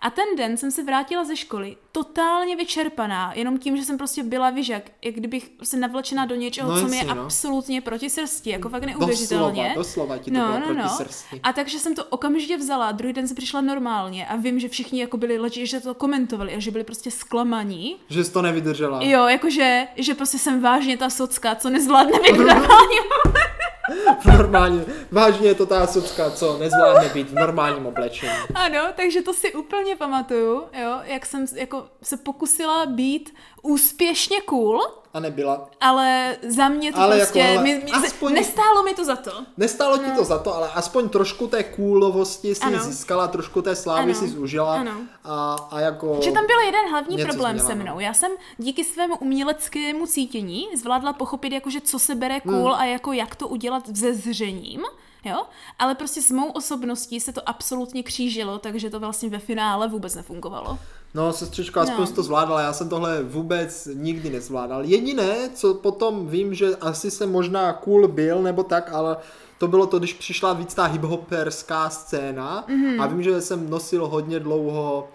[0.00, 4.22] a ten den jsem se vrátila ze školy totálně vyčerpaná, jenom tím, že jsem prostě
[4.22, 7.22] byla vyžak, jak kdybych se navlečena do něčeho, No co mi je no.
[7.22, 9.72] absolutně proti srsti, jako fakt neuvěřitelně.
[9.76, 11.40] Doslova, doslova ti to bylo proti srsti.
[11.42, 15.00] A takže jsem to okamžitě vzala, druhý den jsem přišla normálně a vím, že všichni
[15.00, 17.96] jako byli leči, že to komentovali a že byli prostě zklamaní.
[18.08, 19.02] Že jsi to nevydržela.
[19.02, 22.36] Jo, jakože, že prostě jsem vážně ta socka, co nezvládne být
[24.26, 24.84] normálně.
[25.10, 28.32] Vážně je to ta socka, co nezvládne být v normálním oblečení.
[28.54, 34.80] Ano, takže to si úplně pamatuju, jo, jak jsem jako se pokusila být úspěšně cool,
[35.16, 35.70] A nebyla.
[35.80, 39.16] Ale za mě to Ale prostě, jako, ale mi, mi, aspoň- nestálo mi to za
[39.16, 39.30] to.
[39.56, 42.78] Nestálo ti to za to, ale aspoň trošku té coolovosti si Ano.
[42.84, 44.14] získala, trošku té slávy Ano.
[44.14, 44.74] si zužila.
[44.80, 44.92] Ano.
[45.24, 46.18] A, a jako...
[46.22, 47.82] Že tam byl jeden hlavní problém změla, se no.
[47.84, 48.00] mnou.
[48.00, 52.54] Já jsem díky svému uměleckému cítění zvládla pochopit, jakože co se bere Hmm.
[52.62, 54.80] cool a jako jak to udělat se zřením.
[55.24, 55.46] Jo?
[55.78, 60.14] Ale prostě s mou osobností se to absolutně křížilo, takže to vlastně ve finále vůbec
[60.14, 60.78] nefungovalo.
[61.16, 62.12] No, sestřičko, aspoň No.
[62.12, 64.84] to zvládala, já jsem tohle vůbec nikdy nezvládal.
[64.84, 69.16] Jediné, co potom vím, že asi jsem možná cool byl, nebo tak, ale
[69.58, 73.00] to bylo to, když přišla víc ta hiphoperská scéna Mhm.
[73.00, 75.08] a vím, že jsem nosil hodně dlouho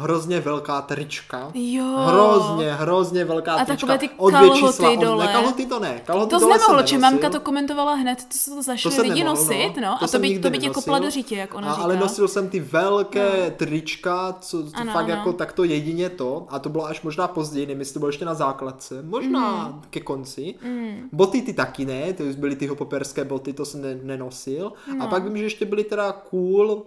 [0.00, 1.50] hrozně velká trička.
[1.54, 1.84] Jo.
[2.06, 3.86] Hrozně, hrozně velká A trička.
[3.86, 5.26] takové ty kalhoty čísla, dole.
[5.26, 6.00] Ne, kalhoty to ne.
[6.06, 9.04] Kalhoty To dole nemohlo, jsem že mamka to komentovala hned, to se to zašli jsem
[9.08, 11.72] lidi nosit, no, a to by, to by tě kopla do řitě, jak ona a,
[11.74, 11.84] říká.
[11.84, 15.14] Ale nosil jsem ty velké trička, co to Ano, fakt ano.
[15.14, 16.46] jako takto jedině to.
[16.48, 19.02] A to bylo až možná později, nevím, jestli to bylo ještě na základce.
[19.02, 19.82] Možná Mm.
[19.90, 20.54] ke konci.
[21.12, 24.72] Boty ty taky ne, to už byly ty hopoperské boty, to jsem ne, nenosil.
[24.98, 25.04] No.
[25.04, 26.82] A pak vím, že ještě byly teda cool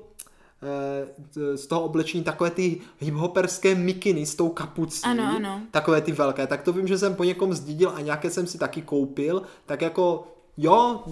[1.56, 5.02] z toho oblečení takové ty hiphoperské mikiny s tou kapucí.
[5.04, 5.62] Ano, ano.
[5.72, 6.48] Takové ty velké.
[6.48, 9.42] Tak to vím, že jsem po někom zdědil a nějaké jsem si taky koupil.
[9.66, 11.04] Tak jako Jo,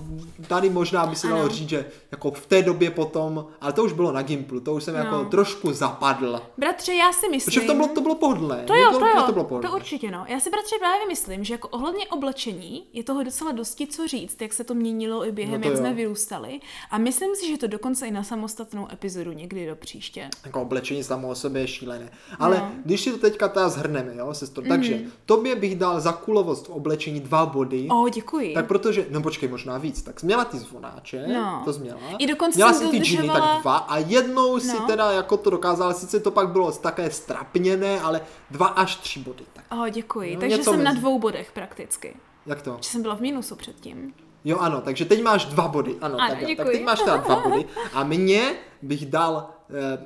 [0.48, 3.94] tady možná by se dalo říct, že jako v té době potom, ale to už
[3.94, 5.26] bylo na Gimplu, to už jsem jako No.
[5.26, 6.42] trošku zapadl.
[6.58, 7.52] Bratře, já si myslím...
[7.54, 8.64] Protože v tom bylo, to bylo pohodlné.
[8.68, 9.70] To jo, bylo, to jo, to bylo pohodlné.
[9.70, 10.26] to určitě no.
[10.28, 14.42] Já si bratře právě myslím, že jako ohledně oblečení je toho docela dosti co říct,
[14.42, 15.80] jak se to měnilo i během, No to jak jo.
[15.80, 16.60] jsme vyrůstali.
[16.92, 20.30] A myslím si, že to dokonce i na samostatnou epizodu někdy do příště.
[20.46, 22.12] Jako oblečení samo o sobě je šílené.
[22.40, 22.72] Ale No.
[22.86, 26.70] když si to teďka teda zhrneme, jo, sestro, takže tobě bych dal za kulovost v
[26.72, 27.88] oblečení dva body.
[27.92, 28.54] O, děkuji.
[28.54, 31.62] Tak protože, no počkej, možná víc, tak měla ty zvonáče, No.
[31.66, 32.00] to měla.
[32.20, 34.88] I dokonce měla jsem si ty džiny, tak dva a jednou si No.
[34.88, 38.22] teda jako to dokázala, sice to pak bylo také strapněné, ale
[38.52, 39.44] dva až tři body.
[39.54, 40.36] Tak O, děkuji.
[40.36, 41.00] No, Takže jsem na mezi.
[41.02, 42.16] dvou bodech prakticky.
[42.46, 42.78] jak to?
[42.82, 44.14] Že jsem byla v mínusu předtím.
[44.44, 45.96] Jo, ano, takže teď máš dva body.
[46.02, 47.66] Ano, Ano, tak, tak teď máš teda dva body.
[47.94, 50.06] A mě bych dal eh,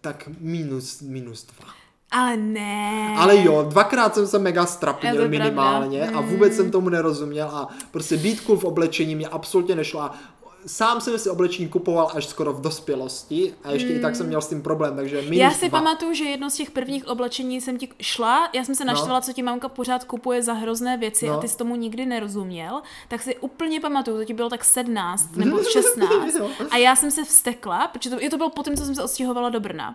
[0.00, 1.68] tak minus, minus dva.
[2.10, 3.14] Ale ne.
[3.16, 6.18] Ale jo, dvakrát jsem se mega strapnil minimálně pravda.
[6.18, 10.14] a vůbec jsem tomu nerozuměl a prostě být cool v oblečení mě absolutně nešlo a
[10.66, 14.40] sám jsem si oblečení kupoval až skoro v dospělosti a ještě i tak jsem měl
[14.42, 15.78] s tím problém, takže minus Já si dva.
[15.78, 19.32] pamatuju, že jedno z těch prvních oblečení jsem ti šla, já jsem se naštvala, co
[19.32, 21.34] ti mamka pořád kupuje za hrozné věci No.
[21.34, 25.28] a ty jsi tomu nikdy nerozuměl, tak si úplně pamatuju, to ti bylo tak 17
[25.36, 26.48] nebo 16 Jo.
[26.70, 29.48] a já jsem se vstekla, protože to, je to bylo potom, co jsem se odstěhovala
[29.48, 29.94] do Brna.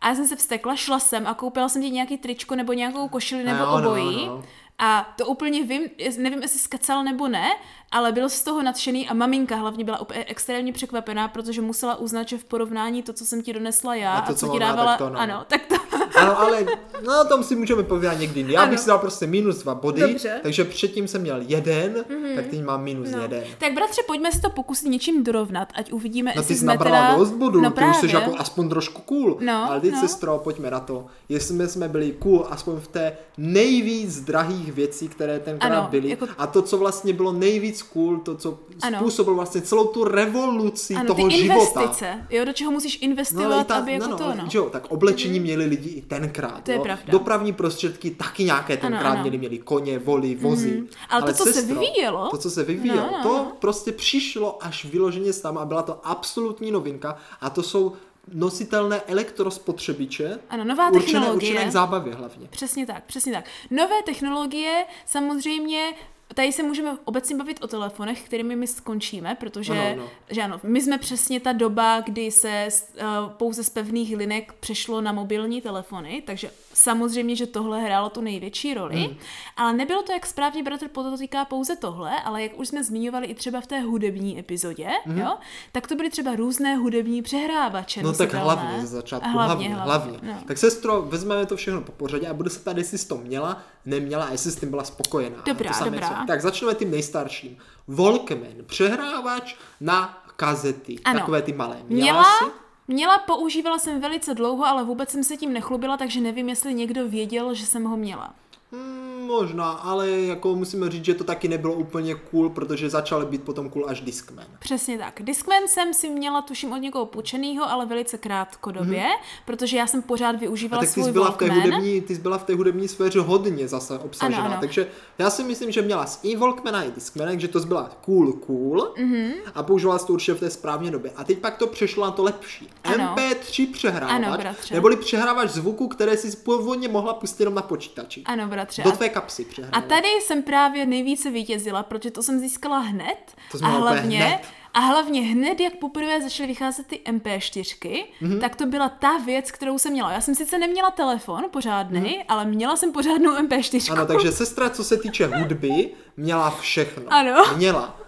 [0.00, 3.08] A já jsem se vstekla, šla jsem a koupila jsem ti nějaký tričko nebo nějakou
[3.08, 4.26] košili nebo No, no, obojí.
[4.26, 4.42] no.
[4.84, 5.82] A to úplně vím,
[6.18, 7.48] nevím, jestli skacal nebo ne,
[7.92, 12.28] ale byl z toho nadšený a maminka hlavně byla úplně extrémně překvapená, protože musela uznat,
[12.28, 14.58] že v porovnání to, co jsem ti donesla já A a, to, co co ti
[14.58, 15.20] dávala, tak to no.
[15.20, 16.66] ano, tak to, Ano, ale
[17.06, 18.40] no, o tom si můžeme povídat někdy.
[18.40, 18.78] Já bych Ano.
[18.78, 20.40] si dal prostě minus dva body, Dobře.
[20.42, 21.94] takže předtím jsem měl jeden,
[22.36, 23.22] tak teď mám minus no.
[23.22, 23.44] jeden.
[23.58, 26.72] Tak bratře, pojďme si to pokusit něčím dorovnat, ať uvidíme, No ty jestli jsi jsme
[26.72, 27.18] nabrala teda...
[27.18, 27.90] dost bodů, no ty právě.
[27.94, 29.36] už jsi jako aspoň trošku cool.
[29.40, 30.00] No, Ale teď no.
[30.00, 31.06] sestro, pojďme na to.
[31.28, 36.10] Jestli my jsme byli cool aspoň v té nejvíc drahých věcí, které tenkrát Ano, byly.
[36.10, 38.98] jako- A to, co vlastně bylo nejvíc cool, to, co Ano.
[38.98, 41.60] způsobilo vlastně celou tu revoluci Ano, toho ty života.
[41.80, 44.44] investice, jo, do čeho musíš No, investovat, ta, aby jako no, to, no, no.
[44.48, 46.64] že jo, tak oblečení měli lidi i tenkrát.
[46.64, 46.82] To je jo.
[46.82, 47.04] pravda.
[47.12, 49.20] Dopravní prostředky taky nějaké tenkrát ano.
[49.22, 50.82] měli, měli koně, voly, vozy.
[51.10, 53.52] Ale to, co se vyvíjelo- To, co se vyvíjelo, No, no, to no.
[53.58, 57.92] prostě přišlo až vyloženě s a byla to absolutní novinka a to jsou
[58.34, 61.52] nositelné elektrospotřebiče, Ano, nová určené, technologie.
[61.52, 62.48] určené k zábavě hlavně.
[62.50, 63.44] Přesně tak, přesně tak.
[63.70, 65.92] Nové technologie samozřejmě
[66.34, 70.08] Tady se můžeme obecně bavit o telefonech, kterými my skončíme, protože Ano, ano.
[70.30, 75.00] Že ano, my jsme přesně ta doba, kdy se uh, pouze z pevných linek přešlo
[75.00, 79.16] na mobilní telefony, takže samozřejmě, že tohle hrálo tu největší roli, Hmm.
[79.56, 83.34] ale nebylo to, jak správně bratr podotýká, pouze tohle, ale jak už jsme zmiňovali i
[83.34, 85.36] třeba v té hudební epizodě, jo,
[85.72, 88.02] tak to byly třeba různé hudební přehrávače.
[88.02, 90.18] No tak hlavně ze začátku, A hlavně, hlavně.
[90.22, 90.34] No.
[90.46, 93.62] Tak sestro, vezmeme to všechno po pořadě a bude se tady, jestli jsi to měla,
[93.86, 95.36] neměla a jestli s tím byla spokojená.
[95.46, 96.08] Dobrá, to dobrá.
[96.08, 97.56] co- Tak začneme tím nejstarším.
[97.88, 101.18] Walkman, přehrávač na kazety, Ano.
[101.20, 101.76] takové ty malé.
[101.88, 102.44] Měla, Měla, jsi?
[102.88, 107.08] Měla, používala jsem velice dlouho, ale vůbec jsem se tím nechlubila, takže nevím, jestli někdo
[107.08, 108.34] věděl, že jsem ho měla.
[108.72, 113.42] Hmm, možná, ale jako musíme říct, že to taky nebylo úplně cool, protože začal být
[113.42, 114.46] potom cool až Discman.
[114.58, 115.22] Přesně tak.
[115.22, 119.04] Discman jsem si měla, tuším, od někoho půjčenýho, ale velice krátkodobě,
[119.46, 120.36] protože já jsem pořád Mhm.
[120.36, 121.64] A využívala tak ty svůj jsi, byla v té Walkman.
[121.70, 124.56] hudební, ty jsi byla v té hudební sféře hodně zase obsažená, Ano, ano.
[124.60, 124.86] takže
[125.18, 129.32] já si myslím, že měla i Walkmana i Discmana, že to byla cool cool Mhm.
[129.54, 131.10] a používala jsi to určitě v té správné době.
[131.16, 132.68] A teď pak to přešlo na to lepší.
[132.84, 133.14] Ano.
[133.16, 134.74] MP3 přehrávač, Ano, bratře.
[134.74, 138.22] neboli přehrávač zvuku, které si původně mohla pustit jenom na počítači.
[138.24, 138.82] Ano, bratře.
[138.82, 139.84] Do tvé kapsy A přehrávat.
[139.88, 143.32] tady jsem právě nejvíce vítězila, protože to jsem získala hned.
[143.52, 144.40] To a hlavně, hned.
[144.74, 148.32] a hlavně hned, jak poprvé začaly vycházet ty MP4, Mhm.
[148.32, 148.40] mm-hmm.
[148.40, 150.12] tak to byla ta věc, kterou jsem měla.
[150.12, 152.08] Já jsem sice neměla telefon pořádný, Mhm.
[152.08, 152.24] mm-hmm.
[152.28, 153.92] ale měla jsem pořádnou MP4.
[153.92, 157.02] Ano, takže sestra, co se týče hudby, měla všechno.
[157.08, 157.44] Ano.
[157.56, 157.98] Měla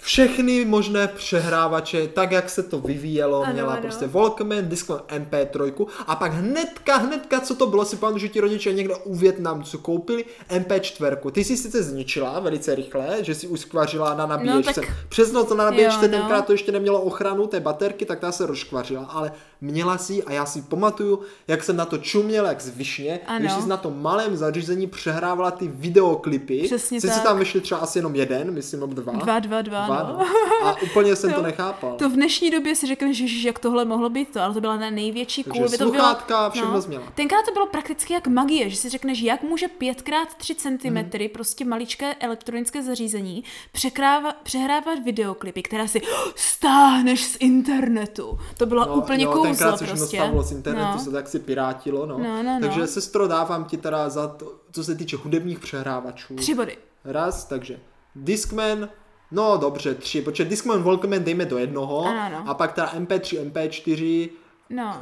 [0.00, 3.82] všechny možné přehrávače, tak jak se to vyvíjelo, Ano, měla ano.
[3.82, 8.40] prostě Walkman, Discman, MP3 a pak hnedka, hnedka, co to bylo, si pamatuju, že ti
[8.40, 11.30] rodiče někde u Větnamců koupili MP4.
[11.30, 14.80] Ty si sice zničila velice rychle, že si uskvařila na nabíječce.
[14.80, 16.18] No, tak- Přes noc na nabíječce Jo, no.
[16.18, 20.32] tenkrát to ještě nemělo ochranu té baterky, tak ta se rozkvařila, ale měla si a
[20.32, 23.38] já si pamatuju, jak jsem na to čuměl, jak z višně, Ano.
[23.40, 26.62] když jsi na tom malém zařízení přehrávala ty videoklipy.
[26.64, 27.22] Přesně Sice tak.
[27.22, 29.12] tam vyšly třeba asi jenom jeden, myslím, nebo dva.
[29.12, 30.18] Dva, dva, dva, Dva, no.
[30.62, 30.66] no.
[30.68, 31.46] A úplně jsem to Jo.
[31.46, 31.96] nechápal.
[31.96, 34.76] To v dnešní době si řekneš, že jak tohle mohlo být to, ale to byla
[34.76, 35.70] na největší Takže cool.
[35.78, 36.50] to bylo, no.
[36.50, 37.02] všechno změla.
[37.14, 41.28] Tenkrát to bylo prakticky jak magie, že si řekneš, jak může 5x3 cm, Mhm.
[41.32, 46.00] prostě maličké elektronické zařízení, překráva, přehrávat videoklipy, které si
[46.36, 48.38] stáhneš z internetu.
[48.56, 50.16] To bylo No, úplně jo, kouzlo tenkrát se všechno prostě.
[50.16, 50.98] stavilo z internetu, no.
[50.98, 52.18] se tak si pirátilo, no.
[52.18, 52.58] No, no, no.
[52.60, 56.34] Takže sestro, dávám ti teda za to, co se týče hudebních přehrávačů.
[56.34, 56.78] Tři body.
[57.04, 57.80] Raz, takže
[58.14, 58.88] Discman,
[59.30, 62.44] no dobře, tři, protože Discman, Walkman dejme do jednoho, Ano, ano.
[62.46, 64.30] a pak teda MP3, MP4,
[64.70, 65.00] No,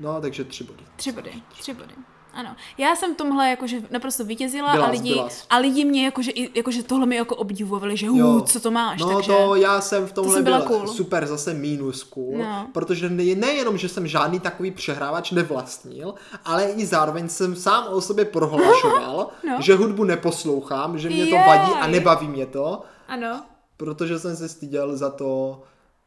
[0.00, 0.84] no takže tři body.
[0.96, 1.32] tři body.
[1.58, 1.94] Tři body.
[2.34, 2.56] Ano.
[2.78, 6.82] Já jsem tomhle jakože naprosto vítězila Byla a lidi, byla a lidi mě jakože, jakože
[6.82, 9.32] tohle mi jako obdivovali, že hů, co to máš, No takže...
[9.32, 10.86] to já jsem v tomhle jsem byla byl cool.
[10.88, 12.66] super zase minus cool, No.
[12.72, 16.14] protože ne, nejenom, že jsem žádný takový přehrávač nevlastnil,
[16.44, 19.56] ale i zároveň jsem sám o sobě prohlašoval, No.
[19.60, 21.46] že hudbu neposlouchám, že mě to Jej.
[21.46, 23.42] vadí a nebaví mě to, Ano.
[23.76, 25.62] protože jsem se styděl za to,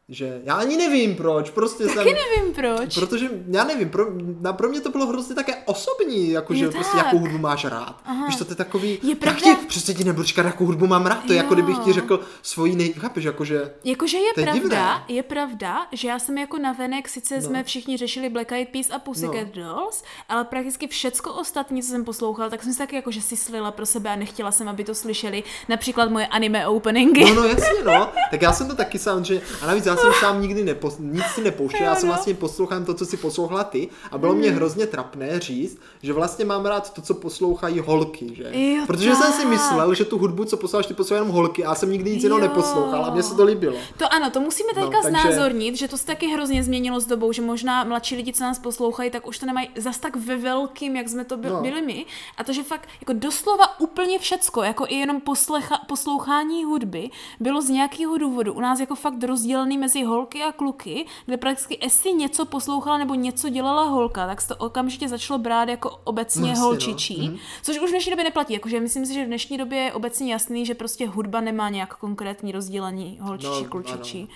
[0.08, 1.94] že já ani nevím proč, prostě jsem...
[1.96, 2.94] Taky nevím proč.
[2.94, 4.06] Protože, já nevím, pro,
[4.40, 7.04] na, pro mě to bylo hrozně také osobní, jakože Je prostě tak.
[7.06, 8.02] jakou hudbu máš rád.
[8.26, 11.24] Víš, to je takový, Je pravda- ti, přece ti nebudu říkat, jakou hudbu mám rád,
[11.26, 12.92] to je jako kdybych ti řekl svoji nej...
[12.92, 13.70] Chápeš, jakože...
[13.84, 15.04] Jakože je, To pravda, divné.
[15.08, 17.42] je pravda, že já jsem jako navenek, sice no.
[17.42, 19.62] jsme všichni řešili Black Eyed Peas a Pussycat no.
[19.62, 23.36] Dolls, ale prakticky všecko ostatní, co jsem poslouchala, tak jsem si taky jako, že si
[23.36, 25.42] slila pro sebe a nechtěla jsem, aby to slyšeli.
[25.68, 27.24] Například moje anime openingy.
[27.24, 28.08] No, no, jasně, no.
[28.30, 29.40] Tak já jsem to taky sám, že...
[29.62, 32.14] A navíc já jsem sám nikdy nepo, nic si nepouštěl, já jsem no.
[32.14, 34.40] vlastně poslouchám to, co si poslouchala ty a bylo Hmm.
[34.40, 38.50] mě hrozně trapné říct, že vlastně mám rád to, co poslouchají holky, že?
[38.52, 39.48] Jo, Protože jsem si tak.
[39.50, 42.22] myslel, že tu hudbu, co posloucháš, ty poslouchají jenom holky a já jsem nikdy nic
[42.22, 43.76] jiného neposlouchal a mně se to líbilo.
[43.96, 47.00] To ano, to musíme teďka No, no, takže- znázornit, že to se taky hrozně změnilo
[47.00, 50.16] s dobou, že možná mladší lidi, co nás poslouchají, tak už to nemají zas tak
[50.16, 51.60] ve velkým, jak jsme to by- No.
[51.62, 52.06] byli my.
[52.36, 57.62] A to, že fakt jako doslova úplně všecko, jako i jenom poslecha, poslouchání hudby, bylo
[57.62, 62.12] z nějakého důvodu u nás jako fakt rozdělený mezi holky a kluky, kde prakticky jestli
[62.12, 66.46] něco poslouchala nebo něco dělala holka, tak se to okamžitě začalo brát jako obecně No,
[66.46, 66.66] no, jasně, no.
[66.66, 67.36] holčičí, mm.
[67.62, 68.52] což už v dnešní době neplatí.
[68.52, 71.96] Jakože myslím si, že v dnešní době je obecně jasný, že prostě hudba nemá nějak
[71.96, 74.18] konkrétní rozdělení holčičí, No, klučičí.
[74.20, 74.28] ano.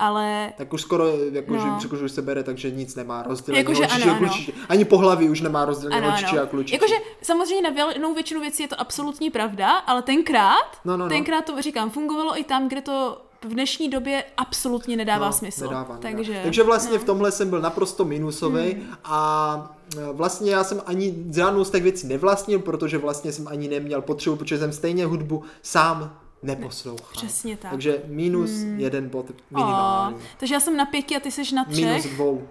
[0.00, 1.58] Ale Tak už skoro, jako, No.
[1.60, 4.30] že, řekl, že už se bere, takže nic nemá rozdělení holčičí ano, a ano.
[4.68, 6.42] Ani pohlaví už nemá rozdělení ano, holčičí ano.
[6.42, 6.74] a klučičí.
[6.74, 11.08] Jakože samozřejmě na většinou většinu věcí je to absolutní pravda, ale tenkrát, No, no, no.
[11.08, 15.64] tenkrát to říkám, fungovalo i tam, kde to v dnešní době absolutně nedává No, smysl.
[15.64, 15.98] Nedává, nedává.
[16.16, 18.82] Takže, Takže vlastně v tomhle jsem byl naprosto minusový Hmm.
[19.04, 23.68] a e, vlastně já jsem ani žádnou z těch věcí nevlastnil, protože vlastně jsem ani
[23.68, 27.08] neměl potřebu, protože jsem stejně hudbu sám neposlouchal.
[27.12, 27.70] Přesně tak.
[27.70, 30.16] Takže minus jeden bod minimální.
[30.16, 31.84] O, takže já jsem na pěti a ty seš na třech.
[31.84, 32.48] Minus dvou.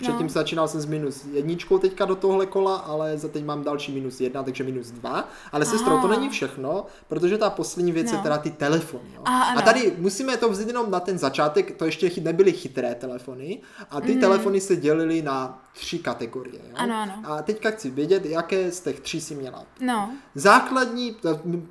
[0.00, 0.32] Předtím No.
[0.32, 4.20] začínal jsem s minus jedničkou teďka do tohle kola, ale za teď mám další minus
[4.20, 5.28] jedna, takže minus dva.
[5.52, 6.08] Ale sestro, to Aha.
[6.08, 8.22] není všechno, protože ta poslední věc je No.
[8.22, 9.04] teda ty telefony.
[9.14, 9.22] Jo.
[9.24, 13.60] Aha, a tady musíme to vzít jenom na ten začátek, to ještě nebyly chytré telefony
[13.90, 16.60] a ty telefony se dělily na tři kategorie.
[16.68, 16.74] Jo.
[16.74, 17.12] Ano, ano.
[17.24, 19.64] A teďka chci vědět, jaké z těch tří si měla.
[19.80, 21.16] No, Základní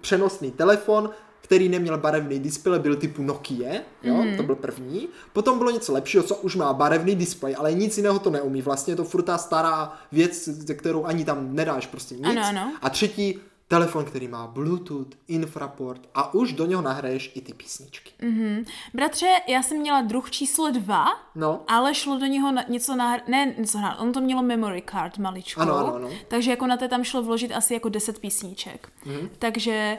[0.02, 1.10] přenosný telefon,
[1.44, 3.74] který neměl barevný displej, byl typu Nokia,
[4.04, 4.38] jo, mm.
[4.38, 5.08] to byl první.
[5.34, 8.62] Potom bylo něco lepšího, co už má barevný displej, ale nic jiného to neumí.
[8.62, 12.26] Vlastně je to furt ta stará věc, ze kterou ani tam nedáš prostě nic.
[12.26, 12.74] Ano, ano.
[12.82, 18.12] A třetí, telefon, který má Bluetooth, infraport a už do něho nahraješ i ty písničky.
[18.22, 18.66] mm.
[18.94, 23.18] bratře, já jsem měla druh číslo dva, No, ale šlo do něho na, něco na,
[23.28, 26.10] ne něco na, on to mělo memory card maličko, Ano, ano, ano.
[26.28, 28.90] takže jako na té tam šlo vložit asi jako 10 písniček.
[29.06, 29.30] Mm.
[29.40, 29.98] Takže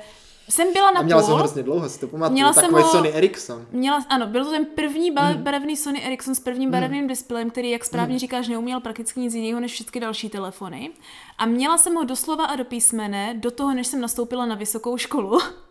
[0.48, 2.82] jsem byla na a měla jsem půl, hrozně dlouho, si to pamatuju, Měla jsem takový
[2.82, 3.66] ho- Sony Ericsson.
[3.72, 5.42] Měla, ano, byl to ten první ba- Mhm.
[5.42, 9.60] barevný Sony Ericsson s prvním barevným displejem, který, jak správně říkáš, neuměl prakticky nic jiného
[9.60, 10.90] než všechny další telefony.
[11.38, 14.96] A měla jsem ho doslova a do písmene do toho, než jsem nastoupila na vysokou
[14.96, 15.38] školu.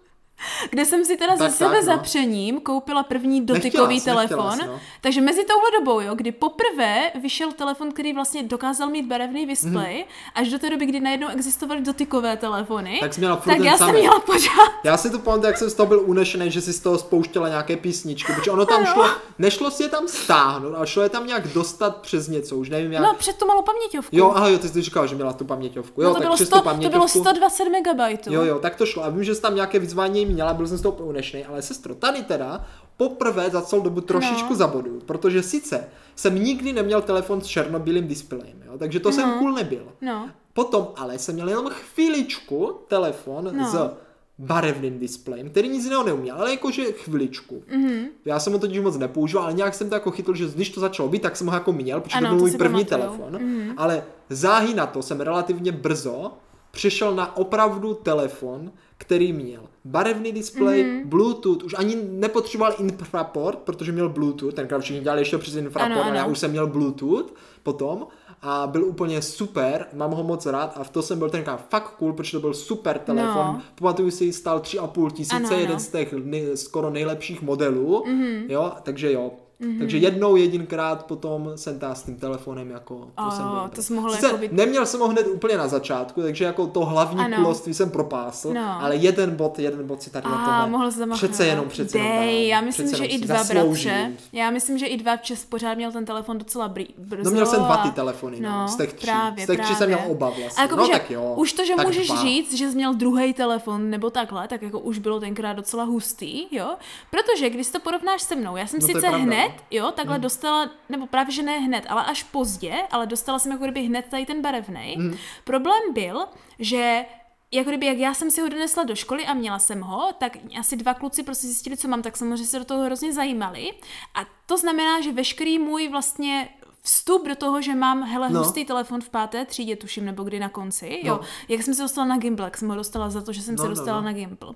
[0.70, 1.86] kde jsem si teda Tak, ze sebe tak, no.
[1.86, 4.46] zapřením koupila první dotykový Nechtěla telefon.
[4.50, 4.80] nechtěla jsi, no.
[5.02, 10.06] Takže mezi touhle dobou, jo, kdy poprvé vyšel telefon, který vlastně dokázal mít barevný displej,
[10.36, 12.98] až do té doby, kdy najednou existovaly dotykové telefony.
[13.00, 14.00] Tak měla tak já jsem samý.
[14.00, 14.72] měla pořád.
[14.84, 17.50] Já si to pamatuju, jak jsem z toho byl unešený, že si z toho spouštěla
[17.50, 18.94] nějaké písničky, protože ono tam Ano.
[18.94, 19.06] šlo,
[19.40, 22.92] nešlo si je tam stáhnout, ale šlo je tam nějak dostat přes něco, už nevím
[22.92, 23.04] jak.
[23.04, 24.16] No, před tu malou paměťovku.
[24.18, 26.02] Jo, aha, jo, ty jsi říkal, že měla tu paměťovku.
[26.02, 26.92] Jo, no to, tak bylo přes 100, tu to paměťovku.
[26.98, 28.34] bylo 120 megabajtů.
[28.34, 29.04] Jo, jo, tak to šlo.
[29.04, 31.96] A vím, že jsi tam nějaké vyzvání měla, byl jsem z toho unešený, ale sestro,
[31.96, 32.66] tady teda
[32.98, 34.56] poprvé za celou dobu trošičku No.
[34.56, 39.52] zabodu, protože sice jsem nikdy neměl telefon s černobílým displejem, jo, takže to jsem cool
[39.54, 39.88] nebyl.
[40.02, 40.30] No.
[40.54, 43.68] Potom ale jsem měl jenom chvíličku telefon No.
[43.72, 43.92] s
[44.38, 47.64] barevným displejem, který nic jiného neuměl, ale jakože chviličku.
[47.76, 48.06] Mm-hmm.
[48.26, 50.80] Já jsem ho totiž moc nepoužíval, ale nějak jsem to jako chytl, že když to
[50.80, 53.18] začalo být, tak jsem ho jako měl, protože Ano, to byl můj první pamatuju.
[53.18, 53.42] telefon.
[53.42, 53.74] Mm-hmm.
[53.78, 56.32] Ale záhy na to jsem relativně brzo
[56.72, 60.92] přešel na opravdu telefon, který měl barevný displej, Mhm.
[60.94, 61.08] mm-hmm.
[61.08, 66.04] Bluetooth, už ani nepotřeboval infraport, protože měl Bluetooth, tenkrát všichni dělali ještě přes infraport, Ano,
[66.06, 66.32] ale já ano.
[66.32, 68.08] už jsem měl Bluetooth potom
[68.42, 71.96] a byl úplně super, mám ho moc rád a v to jsem byl tenkrát fakt
[72.00, 73.34] cool, protože to byl super telefon.
[73.46, 73.62] No.
[73.76, 75.58] Pamatuju si, stál 3,5 tisíce, Ano, ano.
[75.60, 78.46] jeden z těch nej, skoro nejlepších modelů, mm-hmm.
[78.50, 79.32] jo, takže jo.
[79.62, 79.80] Mm-hmm.
[79.80, 83.84] Takže jednou jedinkrát potom jsem tá s tím telefonem jako to A, jsem byl to
[83.84, 86.86] jsi mohl Sice jako být- neměl jsem ho hned úplně na začátku, takže jako to
[86.86, 87.38] hlavní Ano.
[87.38, 88.82] kuloství jsem propásl, No.
[88.82, 91.18] ale jeden bod, jeden bod si tady na tohle mohl zamachnout.
[91.32, 92.50] přece jenom, přece jenom Dej, dám.
[92.50, 93.92] já myslím, že jenom i dva zasloužím.
[93.92, 94.12] bratře.
[94.34, 97.24] Já myslím, že i dva čes pořád měl ten telefon docela brý, brzo.
[97.24, 99.06] No měl jsem dva ty telefony, no, no z těch tří.
[99.08, 100.62] Právě, z těch tří jsem měl oba A vlastně.
[100.62, 101.34] jako no tak jo.
[101.38, 102.22] Už to, že tak můžeš dva.
[102.22, 106.46] říct, že jsi měl druhý telefon nebo takhle, tak jako už bylo tenkrát docela hustý,
[106.52, 106.68] jo?
[107.12, 109.64] Protože když to porovnáš se mnou, já jsem No sice pravda, hned, no.
[109.72, 113.64] jo, takhle dostala, nebo právě že ne hned, ale až pozdě, ale dostala jsem jako
[113.64, 114.96] kdyby hned tady ten barevný.
[114.98, 115.18] Mhm.
[115.44, 116.26] Problém byl,
[116.60, 117.06] že
[117.52, 120.38] jako kdyby, jak já jsem si ho donesla do školy a měla jsem ho, tak
[120.60, 123.72] asi dva kluci prostě zjistili, co mám, tak samozřejmě se do toho hrozně zajímali.
[124.16, 126.50] A to znamená, že veškerý můj vlastně
[126.82, 128.40] vstup do toho, že mám hele No.
[128.40, 131.14] hustý telefon v páté třídě, tuším, nebo kdy na konci, jo.
[131.22, 131.28] No.
[131.50, 133.64] Jak jsem se dostala na Gimbal, jak jsem ho dostala za to, že jsem No,
[133.64, 134.06] se no, dostala no.
[134.06, 134.56] na Gimbal.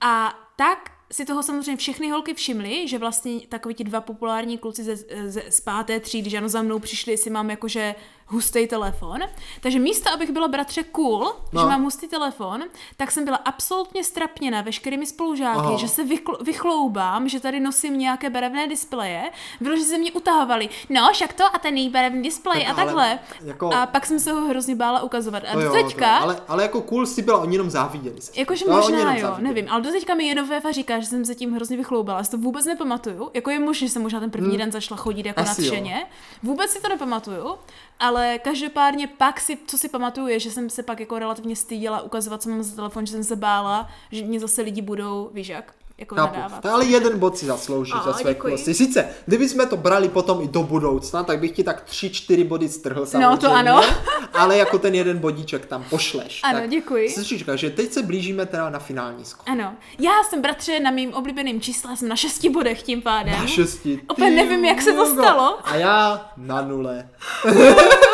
[0.00, 4.84] A tak si toho samozřejmě všechny holky všimly, že vlastně takový ti dva populární kluci
[4.84, 4.96] ze,
[5.26, 7.94] ze, z páté třídy, že ano, za mnou přišli, jestli mám jakože
[8.26, 9.18] hustý telefon.
[9.60, 11.34] Takže místo, abych byla bratře cool, no.
[11.52, 11.60] No.
[11.60, 12.62] že mám hustý telefon,
[12.96, 15.76] tak jsem byla absolutně strapněna veškerými spolužáky, Aha.
[15.76, 19.30] že se vychl- vychloubám, že tady nosím nějaké barevné displeje.
[19.60, 20.68] Bylo, že se mě utahovali.
[20.88, 23.18] No, však to a ten její barevný displej Tak a ale takhle.
[23.44, 25.42] jako- A pak jsem se ho hrozně bála ukazovat.
[25.48, 28.20] A To do jo, teďka, to, ale, ale jako cool si byla, oni jenom záviděli
[28.20, 28.32] se.
[28.36, 29.48] Jakože Jo, oni možná jo, záviděli.
[29.54, 32.30] nevím, ale do teďka mi Jenovéfa říká, že jsem se tím hrozně vychloubala, já si
[32.30, 33.30] to vůbec nepamatuju.
[33.34, 35.50] Jako je možné, že jsem možná ten první den začala chodit jako Hmm.
[35.50, 35.70] Asi jo.
[35.70, 36.06] nadšeně.
[36.42, 37.54] Vůbec si to nepamatuju,
[38.00, 42.00] ale každopádně pak si, co si pamatuju, je, že jsem se pak jako relativně styděla
[42.00, 45.48] ukazovat, co mám za telefon, že jsem se bála, že mě zase lidi budou, víš
[45.48, 46.34] jak, jako Chápu.
[46.36, 46.60] nadávat.
[46.62, 48.74] Tak ale jeden bod si zaslouží Aha, za své kulosti.
[48.74, 52.44] Sice, kdyby jsme to brali potom i do budoucna, tak bych ti tak tři, čtyři
[52.44, 53.26] body strhl samozřejmě.
[53.26, 53.80] No, to ano.
[54.32, 56.40] ale jako ten jeden bodíček tam pošleš.
[56.44, 57.10] Ano, tak děkuji.
[57.10, 59.48] Sestřička, že teď se blížíme teda na finální skok.
[59.48, 63.34] Ano, já jsem bratře na mým oblíbeným čísle, jsem na šesti bodech tím pádem.
[63.38, 64.00] Na šesti.
[64.08, 65.58] Opět nevím, jak se to stalo.
[65.64, 67.08] A já na nule.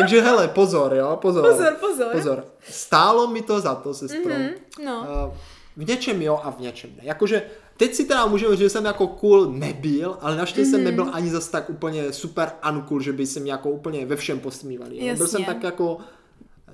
[0.00, 1.50] Takže hele, pozor, jo, pozor.
[1.50, 2.12] Pozor, pozor.
[2.12, 2.44] Pozor.
[2.70, 4.34] Stálo mi to za to, sestro.
[4.34, 4.48] Mhm,
[4.84, 5.06] no.
[5.26, 5.34] Uh,
[5.84, 7.02] v něčem jo a v něčem ne.
[7.02, 7.42] Jakože
[7.76, 10.70] teď si teda můžeme říct, že jsem jako cool nebyl, ale naštěstí Mhm.
[10.70, 14.16] jsem nebyl ani zas tak úplně super uncool, že by se mě jako úplně ve
[14.16, 15.06] všem posmívali.
[15.06, 15.16] jo.
[15.16, 15.98] Byl jsem tak jako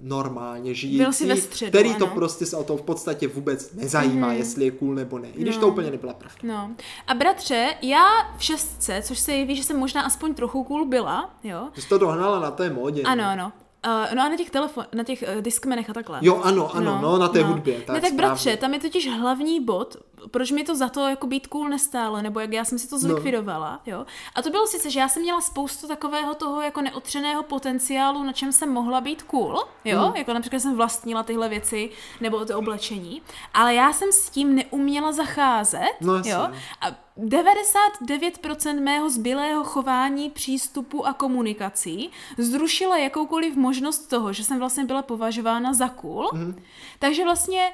[0.01, 1.31] normálně žijící,
[1.69, 2.15] který to ano.
[2.15, 5.29] prostě se o to v podstatě vůbec nezajímá, jestli je cool nebo ne.
[5.29, 5.61] I když No.
[5.61, 6.39] to úplně nebyla pravda.
[6.43, 6.71] No.
[7.07, 8.05] A bratře, já
[8.39, 11.69] v šestce, což se jeví, že jsem možná aspoň trochu cool byla, jo?
[11.75, 13.03] Ty jsi to dohnala na té módě.
[13.03, 13.29] Ano, no.
[13.31, 13.53] ano.
[13.87, 16.19] Uh, no a na těch telefon, na těch uh, diskmenech a takhle.
[16.23, 17.75] Jo, ano, ano, no, na té hudbě.
[17.75, 18.17] Tak ne, tak správně.
[18.17, 19.97] bratře, tam je totiž hlavní bod,
[20.31, 22.99] proč mi to za to jako být cool nestálo, nebo jak já jsem si to
[22.99, 24.07] zlikvidovala, jo.
[24.35, 28.33] A to bylo sice, že já jsem měla spoustu takového toho jako neotřeného potenciálu, na
[28.33, 30.17] čem jsem mohla být cool, jo, Hmm.
[30.17, 33.23] jako například jsem vlastnila tyhle věci, nebo to oblečení,
[33.55, 36.49] ale já jsem s tím neuměla zacházet, No, jo.
[36.81, 44.85] A 99% mého zbylého chování, přístupu a komunikací zrušila jakoukoliv možnost toho, že jsem vlastně
[44.85, 46.31] byla považována za cool.
[46.35, 46.63] Mm.
[46.99, 47.73] Takže vlastně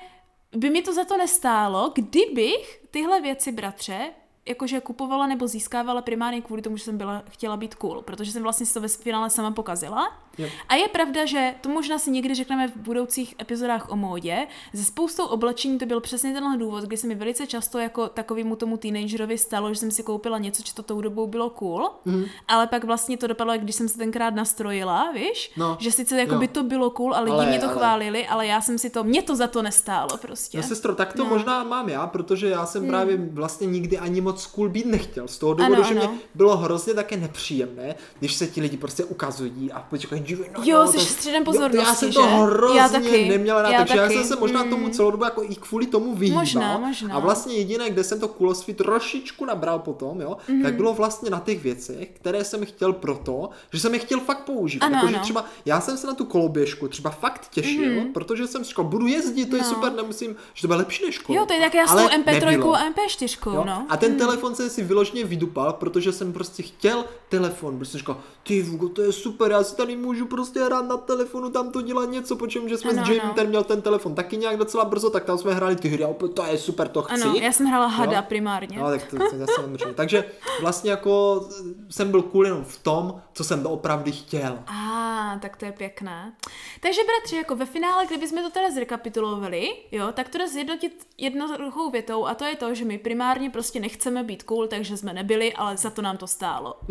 [0.57, 4.13] by mi to za to nestálo, kdybych tyhle věci, bratře,
[4.47, 8.43] jakože kupovala nebo získávala primárně kvůli tomu, že jsem byla, chtěla být cool, protože jsem
[8.43, 10.13] vlastně si to ve finále sama pokazila.
[10.39, 10.49] Jo.
[10.69, 14.47] A je pravda, že to možná si někdy řekneme v budoucích epizodách o módě.
[14.73, 18.57] Ze spoustou oblečení to byl přesně tenhle důvod, kdy se mi velice často jako takovému
[18.57, 22.25] tomu teenagerovi stalo, že jsem si koupila něco, co to tou dobou bylo cool, mm.
[22.49, 25.53] ale pak vlastně to dopadlo, jak když jsem se tenkrát nastrojila, víš?
[25.57, 25.77] No.
[25.81, 28.47] Že sice jako by to bylo cool a lidi Ale- mě to ale- chválili, ale
[28.47, 30.57] já jsem si to, mě to za to nestálo prostě.
[30.59, 31.31] No sestro, tak to No.
[31.31, 35.29] možná mám já, protože já jsem právě vlastně nikdy ani moc cool být nechtěl.
[35.29, 36.15] Z toho důvodu, Ano, že mě ano.
[36.35, 40.79] bylo hrozně také nepříjemné, když se ti lidi prostě ukazují a počkej, dívej, no, Jo,
[40.85, 42.29] no, jsi to- středem Jo, to Já pozornosti, jsem to že?
[42.29, 44.15] hrozně Já taky, neměla rád, já takže já taky.
[44.15, 44.91] jsem se možná tomu Mm.
[44.91, 46.41] celou dobu jako i kvůli tomu vyhýbal.
[46.43, 47.15] Možná, možná.
[47.15, 50.63] A vlastně jediné, kde jsem to cooloství trošičku nabral potom, jo, Mhm.
[50.63, 54.45] tak bylo vlastně na těch věcech, které jsem chtěl proto, že jsem je chtěl fakt
[54.45, 54.87] používat.
[54.87, 55.23] Ano, Jakože ano.
[55.23, 59.47] třeba já jsem se na tu koloběžku třeba fakt těšil, protože jsem říkal, budu jezdit,
[59.47, 59.71] to je Mhm.
[59.71, 59.75] No.
[59.77, 61.39] super, nemusím, že to bude lepší než kola.
[61.39, 62.75] Jo, to je tak já s tou MP3 nebylo.
[62.75, 63.65] a MP4, Jo?
[63.67, 63.87] no.
[63.89, 68.63] A ten telefon jsem si vyloženě vydupal, protože jsem prostě chtěl telefon, jsem říkal, ty
[68.63, 72.11] Vugo, to je super, já si tady můžu prostě hrát na telefonu, tam to dělat
[72.11, 73.35] něco, po čem, že jsme Ano, s Jamie ano.
[73.35, 76.09] ten měl ten telefon taky nějak docela brzo, tak tam jsme hráli ty hry a
[76.09, 77.23] opět to je super, to chci.
[77.23, 78.25] Ano, já jsem hrála hada Jo?
[78.29, 78.79] primárně.
[78.79, 79.95] No, tak to, to zase samozřejmě.
[79.95, 80.25] Takže
[80.61, 81.45] vlastně jako
[81.91, 84.59] jsem byl cool jenom v tom, co jsem doopravdy chtěl.
[84.67, 86.33] A, tak to je pěkné.
[86.81, 91.91] Takže bratři, jako ve finále, kdybychom to teda zrekapitulovali, jo, tak to jde zjednotit jednoduchou
[91.91, 95.53] větou a to je to, že my primárně prostě nechceme být cool, takže jsme nebyli,
[95.53, 96.75] ale za to nám to stálo.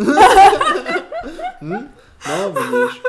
[2.28, 3.02] No, vidíš,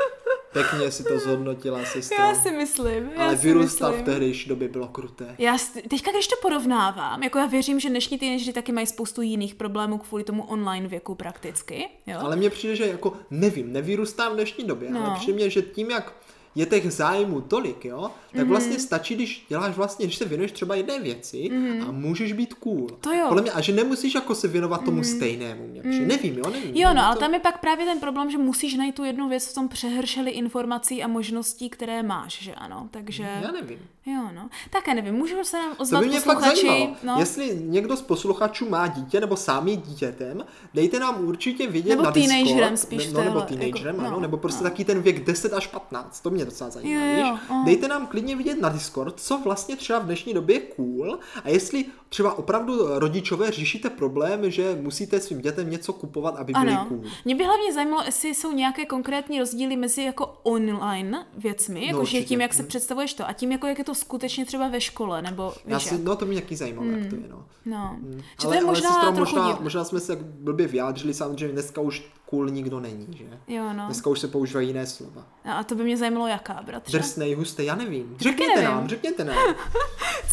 [0.53, 2.27] pěkně si to zhodnotila, sestra.
[2.27, 5.35] Já si myslím, já Ale si v tehdejší době bylo kruté.
[5.37, 5.57] Já
[5.89, 9.97] teďka, když to porovnávám, jako já věřím, že dnešní teenageři taky mají spoustu jiných problémů
[9.97, 12.19] kvůli tomu online věku prakticky, jo.
[12.19, 15.05] Ale mně přijde, že jako nevím, nevyrůstám v dnešní době, no.
[15.05, 16.13] Ale přijde mně, že tím, jak
[16.55, 18.49] je těch zájmů tolik, jo, tak Mhm.
[18.49, 21.49] vlastně stačí, když děláš vlastně, když se věnuješ třeba jedné věci
[21.87, 22.87] a můžeš být cool.
[23.01, 23.25] To jo.
[23.27, 26.05] Podle mě, a že nemusíš jako se věnovat tomu stejnému, mě přijde.
[26.05, 26.75] Nevím, jo, nevím.
[26.75, 27.07] Jo, no, to...
[27.07, 29.67] ale tam je pak právě ten problém, že musíš najít tu jednu věc v tom
[29.67, 33.23] přehršeli informací a možností, které máš, že ano, takže...
[33.41, 33.79] Já nevím.
[34.05, 34.49] Jo, no.
[34.69, 36.95] Také nevím, můžu se nám To ozvat by mě fakt zajímalo.
[37.03, 37.15] no.
[37.19, 42.03] Jestli někdo z posluchačů má dítě nebo sám je dítětem, dejte nám určitě vědět Nebo
[42.03, 44.69] na teenagerem Discord, spíš no, nebo tohle, teenagerem, jako, ano, no, nebo prostě no.
[44.69, 47.63] taky ten věk 10 až 15, to mě docela zajímá, Jo, jo, aha.
[47.65, 51.49] Dejte nám klidně vidět na Discord, co vlastně třeba v dnešní době je cool a
[51.49, 56.85] jestli třeba opravdu rodičové řešíte problém, že musíte svým dětem něco kupovat, aby byli Ano.
[56.89, 57.01] cool.
[57.25, 62.01] Mě by hlavně zajímalo, jestli jsou nějaké konkrétní rozdíly mezi jako online věcmi, jako že
[62.01, 62.23] určitě.
[62.23, 65.21] tím, jak se představuješ to, a tím, jako jak je to skutečně třeba ve škole,
[65.21, 66.03] nebo Já víš si, jak.
[66.03, 67.45] no to mě taky zajímalo, jak to je, no.
[67.65, 67.97] No.
[68.17, 71.81] Že to ale, je možná ale sestro, možná, možná jsme se blbě vyjádřili, samozřejmě dneska
[71.81, 73.53] už cool nikdo není, že?
[73.55, 73.85] Jo, no.
[73.85, 75.25] Dneska už se používají jiné slova.
[75.45, 75.57] no.
[75.57, 76.97] A to by mě zajímalo, jaká, bratře.
[76.97, 78.15] Drsnej, hustý, já nevím.
[78.19, 78.69] Řekněte nevím.
[78.71, 79.37] nám, řekněte nám.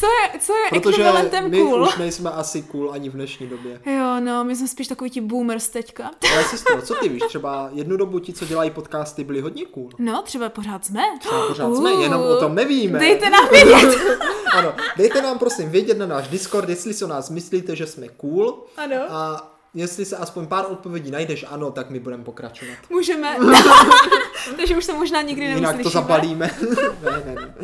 [0.00, 1.82] Co je, co je Protože ekvivalentem my cool?
[1.82, 3.80] už nejsme asi cool ani v dnešní době.
[3.86, 6.10] Jo, no, my jsme spíš takový ti boomers teďka.
[6.32, 7.22] Ale sestro, co ty víš?
[7.28, 9.90] Třeba jednu dobu ti, co dělají podcasty, byli hodně cool.
[9.98, 11.02] No, třeba pořád jsme.
[11.20, 12.98] Třeba pořád jsme, jenom o tom nevíme.
[12.98, 13.98] Dejte nám vědět.
[14.52, 18.08] ano, dejte nám prosím vědět na náš Discord, jestli si o nás myslíte, že jsme
[18.08, 18.64] cool.
[18.76, 18.96] Ano.
[19.10, 22.74] A jestli se aspoň pár odpovědí najdeš, ano, tak my budeme pokračovat.
[22.90, 23.36] Můžeme.
[24.56, 25.82] Takže už se možná nikdy Jinak neuslyšíme.
[25.82, 26.50] to zabalíme.
[27.02, 27.54] ne, ne, ne.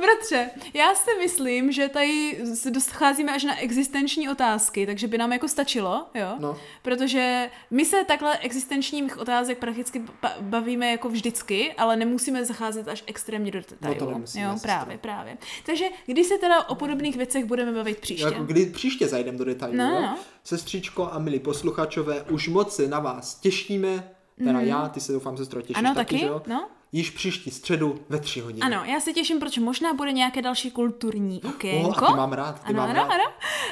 [0.00, 5.32] Bratře, já si myslím, že tady se docházíme až na existenční otázky, takže by nám
[5.32, 6.34] jako stačilo, jo?
[6.38, 6.56] No.
[6.82, 13.04] Protože my se takhle existenčních otázek prakticky ba- bavíme jako vždycky, ale nemusíme zacházet až
[13.06, 13.94] extrémně do detailu.
[14.00, 15.36] No to nemusíme, jo, právě, právě.
[15.66, 18.24] Takže když se teda o podobných věcech budeme bavit příště.
[18.24, 20.00] Jako kdy příště zajdeme do detailů, No, jo?
[20.00, 20.18] no.
[20.44, 24.10] Sestřičko a milí posluchačové, už moc se na vás těšíme,
[24.44, 25.76] teda já, ty se doufám, sestro, těšíš.
[25.76, 26.42] Ano, taky, taky, že jo?
[26.46, 26.68] no.
[26.92, 28.60] Již příští středu ve tři hodiny.
[28.60, 31.88] Ano, já se těším, protože možná bude nějaké další kulturní okénko.
[31.88, 33.10] Oh, a ty mám rád, ty ano, mám ano, rád.
[33.14, 33.24] ano.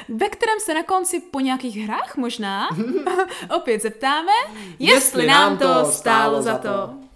[0.09, 2.69] Ve kterém se na konci po nějakých hrách možná
[3.55, 4.31] opět zeptáme,
[4.79, 7.08] jestli nám to stálo za to.